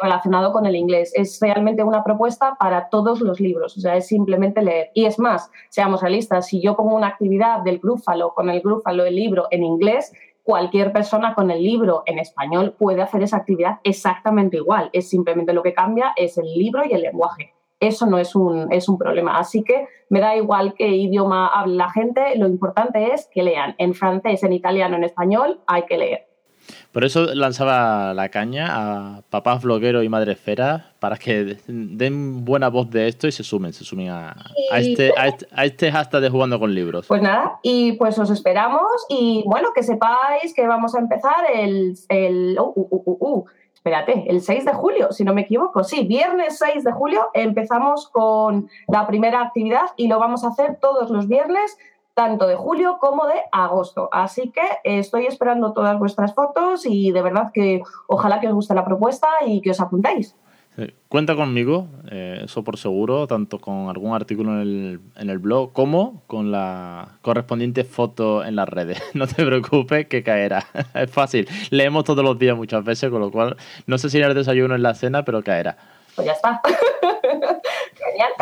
relacionado 0.00 0.52
con 0.52 0.66
el 0.66 0.76
inglés. 0.76 1.12
Es 1.14 1.38
realmente 1.40 1.84
una 1.84 2.02
propuesta 2.02 2.56
para 2.58 2.88
todos 2.88 3.20
los 3.20 3.40
libros, 3.40 3.76
o 3.76 3.80
sea, 3.80 3.96
es 3.96 4.06
simplemente 4.06 4.62
leer. 4.62 4.90
Y 4.94 5.04
es 5.04 5.18
más, 5.18 5.50
seamos 5.68 6.00
realistas, 6.00 6.46
si 6.46 6.62
yo 6.62 6.76
pongo 6.76 6.96
una 6.96 7.08
actividad 7.08 7.60
del 7.60 7.78
Grúfalo, 7.78 8.32
con 8.34 8.48
el 8.48 8.60
Grúfalo, 8.60 9.04
el 9.04 9.16
libro 9.16 9.48
en 9.50 9.64
inglés, 9.64 10.12
cualquier 10.42 10.92
persona 10.92 11.34
con 11.34 11.50
el 11.50 11.62
libro 11.62 12.02
en 12.06 12.18
español 12.18 12.74
puede 12.76 13.02
hacer 13.02 13.22
esa 13.22 13.36
actividad 13.36 13.80
exactamente 13.84 14.56
igual. 14.56 14.90
Es 14.92 15.08
simplemente 15.08 15.52
lo 15.52 15.62
que 15.62 15.74
cambia 15.74 16.12
es 16.16 16.38
el 16.38 16.52
libro 16.52 16.82
y 16.84 16.92
el 16.92 17.02
lenguaje 17.02 17.52
eso 17.82 18.06
no 18.06 18.18
es 18.18 18.34
un, 18.34 18.72
es 18.72 18.88
un 18.88 18.96
problema. 18.96 19.38
Así 19.38 19.62
que 19.62 19.86
me 20.08 20.20
da 20.20 20.36
igual 20.36 20.74
qué 20.78 20.88
idioma 20.88 21.48
hable 21.48 21.74
la 21.74 21.90
gente, 21.90 22.36
lo 22.36 22.46
importante 22.46 23.12
es 23.12 23.28
que 23.32 23.42
lean. 23.42 23.74
En 23.78 23.92
francés, 23.92 24.42
en 24.44 24.52
italiano, 24.52 24.96
en 24.96 25.04
español, 25.04 25.60
hay 25.66 25.82
que 25.82 25.98
leer. 25.98 26.26
Por 26.92 27.04
eso 27.04 27.34
lanzaba 27.34 28.14
la 28.14 28.28
caña 28.28 28.68
a 28.70 29.22
papás 29.30 29.62
blogueros 29.62 30.04
y 30.04 30.08
madre 30.08 30.32
esfera 30.32 30.92
para 31.00 31.16
que 31.16 31.56
den 31.66 32.44
buena 32.44 32.68
voz 32.68 32.88
de 32.88 33.08
esto 33.08 33.26
y 33.26 33.32
se 33.32 33.42
sumen, 33.42 33.72
se 33.72 33.82
sumen 33.82 34.10
a, 34.10 34.36
este, 34.76 35.12
a, 35.16 35.26
este, 35.26 35.46
a 35.52 35.64
este 35.64 35.90
hashtag 35.90 36.20
de 36.20 36.30
jugando 36.30 36.60
con 36.60 36.72
libros. 36.72 37.06
Pues 37.08 37.20
nada, 37.20 37.58
y 37.62 37.92
pues 37.92 38.16
os 38.18 38.30
esperamos 38.30 39.06
y 39.08 39.42
bueno, 39.46 39.70
que 39.74 39.82
sepáis 39.82 40.54
que 40.54 40.66
vamos 40.66 40.94
a 40.94 41.00
empezar 41.00 41.44
el... 41.52 41.96
el 42.08 42.56
uh, 42.58 42.72
uh, 42.76 43.16
uh, 43.20 43.44
espérate, 43.82 44.26
el 44.30 44.40
6 44.42 44.64
de 44.64 44.72
julio, 44.74 45.10
si 45.10 45.24
no 45.24 45.34
me 45.34 45.40
equivoco. 45.40 45.82
Sí, 45.82 46.06
viernes 46.06 46.56
6 46.58 46.84
de 46.84 46.92
julio 46.92 47.26
empezamos 47.34 48.08
con 48.08 48.70
la 48.86 49.08
primera 49.08 49.42
actividad 49.42 49.90
y 49.96 50.06
lo 50.06 50.20
vamos 50.20 50.44
a 50.44 50.48
hacer 50.48 50.78
todos 50.80 51.10
los 51.10 51.26
viernes, 51.26 51.76
tanto 52.14 52.46
de 52.46 52.54
julio 52.54 52.98
como 53.00 53.26
de 53.26 53.42
agosto. 53.50 54.08
Así 54.12 54.52
que 54.52 54.62
estoy 54.84 55.26
esperando 55.26 55.72
todas 55.72 55.98
vuestras 55.98 56.32
fotos 56.32 56.86
y 56.86 57.10
de 57.10 57.22
verdad 57.22 57.50
que 57.52 57.82
ojalá 58.06 58.38
que 58.38 58.46
os 58.46 58.54
guste 58.54 58.72
la 58.72 58.84
propuesta 58.84 59.26
y 59.44 59.60
que 59.60 59.72
os 59.72 59.80
apuntéis. 59.80 60.36
Cuenta 61.08 61.36
conmigo, 61.36 61.88
eh, 62.10 62.40
eso 62.44 62.64
por 62.64 62.78
seguro, 62.78 63.26
tanto 63.26 63.58
con 63.58 63.90
algún 63.90 64.14
artículo 64.14 64.52
en 64.52 64.60
el, 64.60 65.00
en 65.16 65.28
el, 65.28 65.38
blog 65.38 65.74
como 65.74 66.22
con 66.26 66.50
la 66.50 67.18
correspondiente 67.20 67.84
foto 67.84 68.42
en 68.42 68.56
las 68.56 68.68
redes. 68.68 69.02
No 69.14 69.26
te 69.26 69.44
preocupes 69.44 70.06
que 70.06 70.22
caerá. 70.22 70.64
es 70.94 71.10
fácil. 71.10 71.46
Leemos 71.70 72.04
todos 72.04 72.24
los 72.24 72.38
días 72.38 72.56
muchas 72.56 72.82
veces, 72.82 73.10
con 73.10 73.20
lo 73.20 73.30
cual 73.30 73.56
no 73.86 73.98
sé 73.98 74.08
si 74.08 74.18
en 74.18 74.24
el 74.24 74.34
desayuno 74.34 74.74
en 74.74 74.82
la 74.82 74.94
cena, 74.94 75.22
pero 75.24 75.42
caerá. 75.42 75.76
Pues 76.16 76.26
ya 76.26 76.32
está. 76.32 76.62
Genial. 77.22 78.32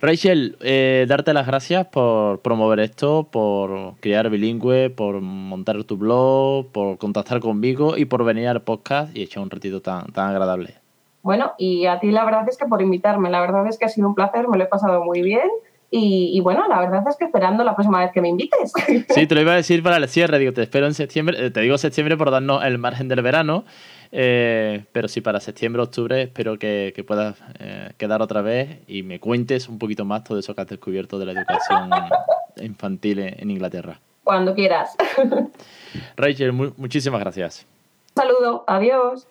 Rachel, 0.00 0.56
eh, 0.60 1.06
darte 1.08 1.34
las 1.34 1.46
gracias 1.46 1.88
por 1.88 2.40
promover 2.40 2.78
esto, 2.78 3.28
por 3.30 3.96
crear 3.98 4.30
bilingüe, 4.30 4.90
por 4.90 5.20
montar 5.20 5.82
tu 5.82 5.96
blog, 5.96 6.70
por 6.70 6.98
contactar 6.98 7.40
conmigo 7.40 7.96
y 7.96 8.04
por 8.04 8.24
venir 8.24 8.46
al 8.46 8.62
podcast 8.62 9.16
y 9.16 9.22
echar 9.22 9.42
un 9.42 9.50
ratito 9.50 9.82
tan, 9.82 10.12
tan 10.12 10.30
agradable. 10.30 10.80
Bueno, 11.22 11.52
y 11.58 11.86
a 11.86 12.00
ti 12.00 12.10
la 12.10 12.24
verdad 12.24 12.48
es 12.48 12.56
que 12.56 12.66
por 12.66 12.80
invitarme, 12.80 13.30
la 13.30 13.40
verdad 13.40 13.66
es 13.66 13.78
que 13.78 13.84
ha 13.84 13.88
sido 13.88 14.08
un 14.08 14.14
placer, 14.14 14.48
me 14.48 14.56
lo 14.56 14.64
he 14.64 14.68
pasado 14.68 15.04
muy 15.04 15.22
bien 15.22 15.48
Y, 15.90 16.40
bueno, 16.40 16.68
la 16.68 16.78
verdad 16.78 17.02
es 17.08 17.16
que 17.16 17.24
esperando 17.24 17.64
la 17.64 17.74
próxima 17.74 17.98
vez 18.00 18.12
que 18.12 18.20
me 18.20 18.28
invites. 18.28 18.72
Sí, 19.08 19.26
te 19.26 19.34
lo 19.34 19.40
iba 19.40 19.52
a 19.52 19.56
decir 19.56 19.82
para 19.82 19.96
el 19.96 20.08
cierre, 20.08 20.38
digo, 20.38 20.52
te 20.52 20.62
espero 20.62 20.86
en 20.86 20.94
septiembre, 20.94 21.46
eh, 21.46 21.50
te 21.50 21.60
digo 21.60 21.76
septiembre 21.78 22.16
por 22.16 22.30
darnos 22.30 22.64
el 22.64 22.78
margen 22.78 23.08
del 23.08 23.22
verano, 23.22 23.64
eh, 24.12 24.84
pero 24.92 25.08
sí 25.08 25.20
para 25.20 25.40
septiembre, 25.40 25.82
octubre 25.82 26.22
espero 26.22 26.58
que, 26.58 27.04
puedas 27.06 27.36
eh, 27.58 27.90
quedar 27.98 28.22
otra 28.22 28.40
vez 28.40 28.78
y 28.86 29.02
me 29.02 29.18
cuentes 29.18 29.68
un 29.68 29.78
poquito 29.78 30.04
más 30.04 30.22
todo 30.22 30.38
eso 30.38 30.54
que 30.54 30.60
has 30.60 30.68
descubierto 30.68 31.18
de 31.18 31.26
la 31.26 31.32
educación 31.32 31.90
infantil 32.62 33.18
en 33.18 33.50
Inglaterra. 33.50 34.00
Cuando 34.22 34.54
quieras. 34.54 34.96
Rachel, 36.16 36.52
muchísimas 36.52 37.20
gracias. 37.20 37.66
Un 38.14 38.22
saludo, 38.22 38.64
adiós. 38.68 39.26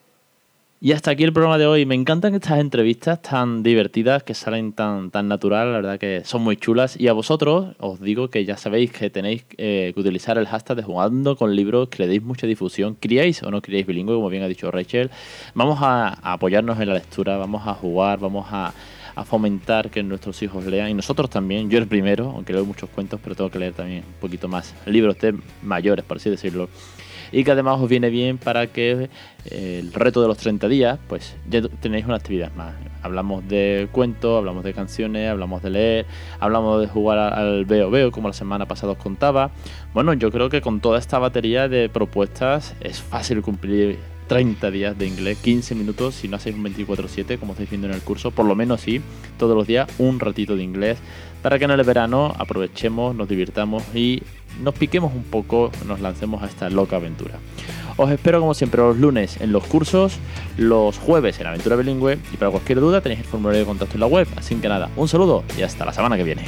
Y 0.81 0.93
hasta 0.93 1.11
aquí 1.11 1.25
el 1.25 1.33
programa 1.33 1.57
de 1.57 1.67
hoy. 1.67 1.85
Me 1.85 1.93
encantan 1.93 2.35
estas 2.35 2.57
entrevistas 2.57 3.21
tan 3.21 3.63
divertidas 3.63 4.23
que 4.23 4.33
salen 4.33 4.71
tan, 4.71 5.11
tan 5.11 5.27
natural, 5.27 5.73
la 5.73 5.81
verdad 5.81 5.99
que 5.99 6.21
son 6.23 6.41
muy 6.41 6.55
chulas. 6.55 6.97
Y 6.97 7.09
a 7.09 7.13
vosotros 7.13 7.75
os 7.79 7.99
digo 7.99 8.29
que 8.29 8.45
ya 8.45 8.55
sabéis 8.55 8.93
que 8.93 9.09
tenéis 9.09 9.43
eh, 9.57 9.91
que 9.93 9.99
utilizar 9.99 10.37
el 10.37 10.47
hashtag 10.47 10.77
de 10.77 10.83
jugando 10.83 11.35
con 11.35 11.53
libros, 11.53 11.89
que 11.89 12.03
le 12.03 12.07
deis 12.07 12.23
mucha 12.23 12.47
difusión. 12.47 12.95
¿Criáis 12.95 13.43
o 13.43 13.51
no 13.51 13.61
criáis 13.61 13.85
bilingüe, 13.85 14.15
como 14.15 14.29
bien 14.29 14.41
ha 14.43 14.47
dicho 14.47 14.71
Rachel? 14.71 15.11
Vamos 15.53 15.79
a, 15.81 16.17
apoyarnos 16.31 16.79
en 16.79 16.87
la 16.87 16.93
lectura, 16.93 17.35
vamos 17.35 17.67
a 17.67 17.73
jugar, 17.73 18.19
vamos 18.19 18.47
a, 18.49 18.73
a, 19.15 19.25
fomentar 19.25 19.89
que 19.89 20.01
nuestros 20.01 20.41
hijos 20.43 20.65
lean. 20.65 20.91
Y 20.91 20.93
nosotros 20.93 21.29
también, 21.29 21.69
yo 21.69 21.77
el 21.77 21.87
primero, 21.87 22.31
aunque 22.33 22.53
leo 22.53 22.63
muchos 22.63 22.89
cuentos, 22.89 23.19
pero 23.21 23.35
tengo 23.35 23.51
que 23.51 23.59
leer 23.59 23.73
también 23.73 24.05
un 24.07 24.21
poquito 24.21 24.47
más 24.47 24.73
libros 24.85 25.19
de 25.19 25.35
mayores, 25.61 26.05
por 26.05 26.15
así 26.15 26.29
decirlo 26.29 26.69
y 27.31 27.43
que 27.43 27.51
además 27.51 27.79
os 27.79 27.89
viene 27.89 28.09
bien 28.09 28.37
para 28.37 28.67
que 28.67 29.09
eh, 29.45 29.79
el 29.81 29.93
reto 29.93 30.21
de 30.21 30.27
los 30.27 30.37
30 30.37 30.67
días, 30.67 30.99
pues 31.07 31.35
ya 31.49 31.61
tenéis 31.61 32.05
una 32.05 32.15
actividad 32.15 32.51
más. 32.53 32.73
Hablamos 33.01 33.47
de 33.47 33.87
cuentos, 33.91 34.37
hablamos 34.37 34.63
de 34.63 34.73
canciones, 34.73 35.29
hablamos 35.29 35.61
de 35.61 35.69
leer, 35.69 36.05
hablamos 36.39 36.81
de 36.81 36.87
jugar 36.87 37.17
al 37.33 37.65
veo 37.65 37.89
veo, 37.89 38.11
como 38.11 38.27
la 38.27 38.33
semana 38.33 38.65
pasada 38.65 38.93
os 38.93 38.97
contaba. 38.97 39.51
Bueno, 39.93 40.13
yo 40.13 40.31
creo 40.31 40.49
que 40.49 40.61
con 40.61 40.79
toda 40.79 40.99
esta 40.99 41.19
batería 41.19 41.67
de 41.67 41.89
propuestas 41.89 42.75
es 42.81 43.01
fácil 43.01 43.41
cumplir 43.41 43.97
30 44.29 44.69
días 44.69 44.97
de 44.97 45.07
inglés, 45.07 45.39
15 45.39 45.73
minutos, 45.73 46.13
si 46.13 46.27
no 46.27 46.37
hacéis 46.37 46.55
un 46.55 46.63
24-7, 46.63 47.39
como 47.39 47.53
estáis 47.53 47.69
viendo 47.69 47.87
en 47.87 47.95
el 47.95 48.01
curso, 48.01 48.29
por 48.29 48.45
lo 48.45 48.55
menos 48.55 48.79
sí, 48.79 49.01
todos 49.37 49.57
los 49.57 49.65
días 49.65 49.89
un 49.97 50.19
ratito 50.19 50.55
de 50.55 50.63
inglés, 50.63 50.99
para 51.41 51.57
que 51.57 51.65
en 51.65 51.71
el 51.71 51.83
verano 51.83 52.33
aprovechemos, 52.37 53.15
nos 53.15 53.27
divirtamos 53.27 53.83
y 53.95 54.21
nos 54.61 54.75
piquemos 54.75 55.13
un 55.13 55.23
poco, 55.23 55.71
nos 55.87 55.99
lancemos 55.99 56.43
a 56.43 56.45
esta 56.45 56.69
loca 56.69 56.97
aventura. 56.97 57.39
Os 57.97 58.11
espero 58.11 58.39
como 58.39 58.53
siempre 58.53 58.81
los 58.81 58.97
lunes 58.97 59.41
en 59.41 59.51
los 59.51 59.65
cursos, 59.65 60.19
los 60.57 60.97
jueves 60.99 61.39
en 61.39 61.47
Aventura 61.47 61.75
Bilingüe 61.75 62.19
y 62.31 62.37
para 62.37 62.51
cualquier 62.51 62.79
duda 62.79 63.01
tenéis 63.01 63.21
el 63.21 63.25
formulario 63.25 63.59
de 63.59 63.65
contacto 63.65 63.95
en 63.95 63.99
la 63.99 64.07
web. 64.07 64.27
Así 64.37 64.55
que 64.55 64.69
nada, 64.69 64.89
un 64.95 65.09
saludo 65.09 65.43
y 65.57 65.63
hasta 65.63 65.85
la 65.85 65.91
semana 65.91 66.15
que 66.15 66.23
viene. 66.23 66.43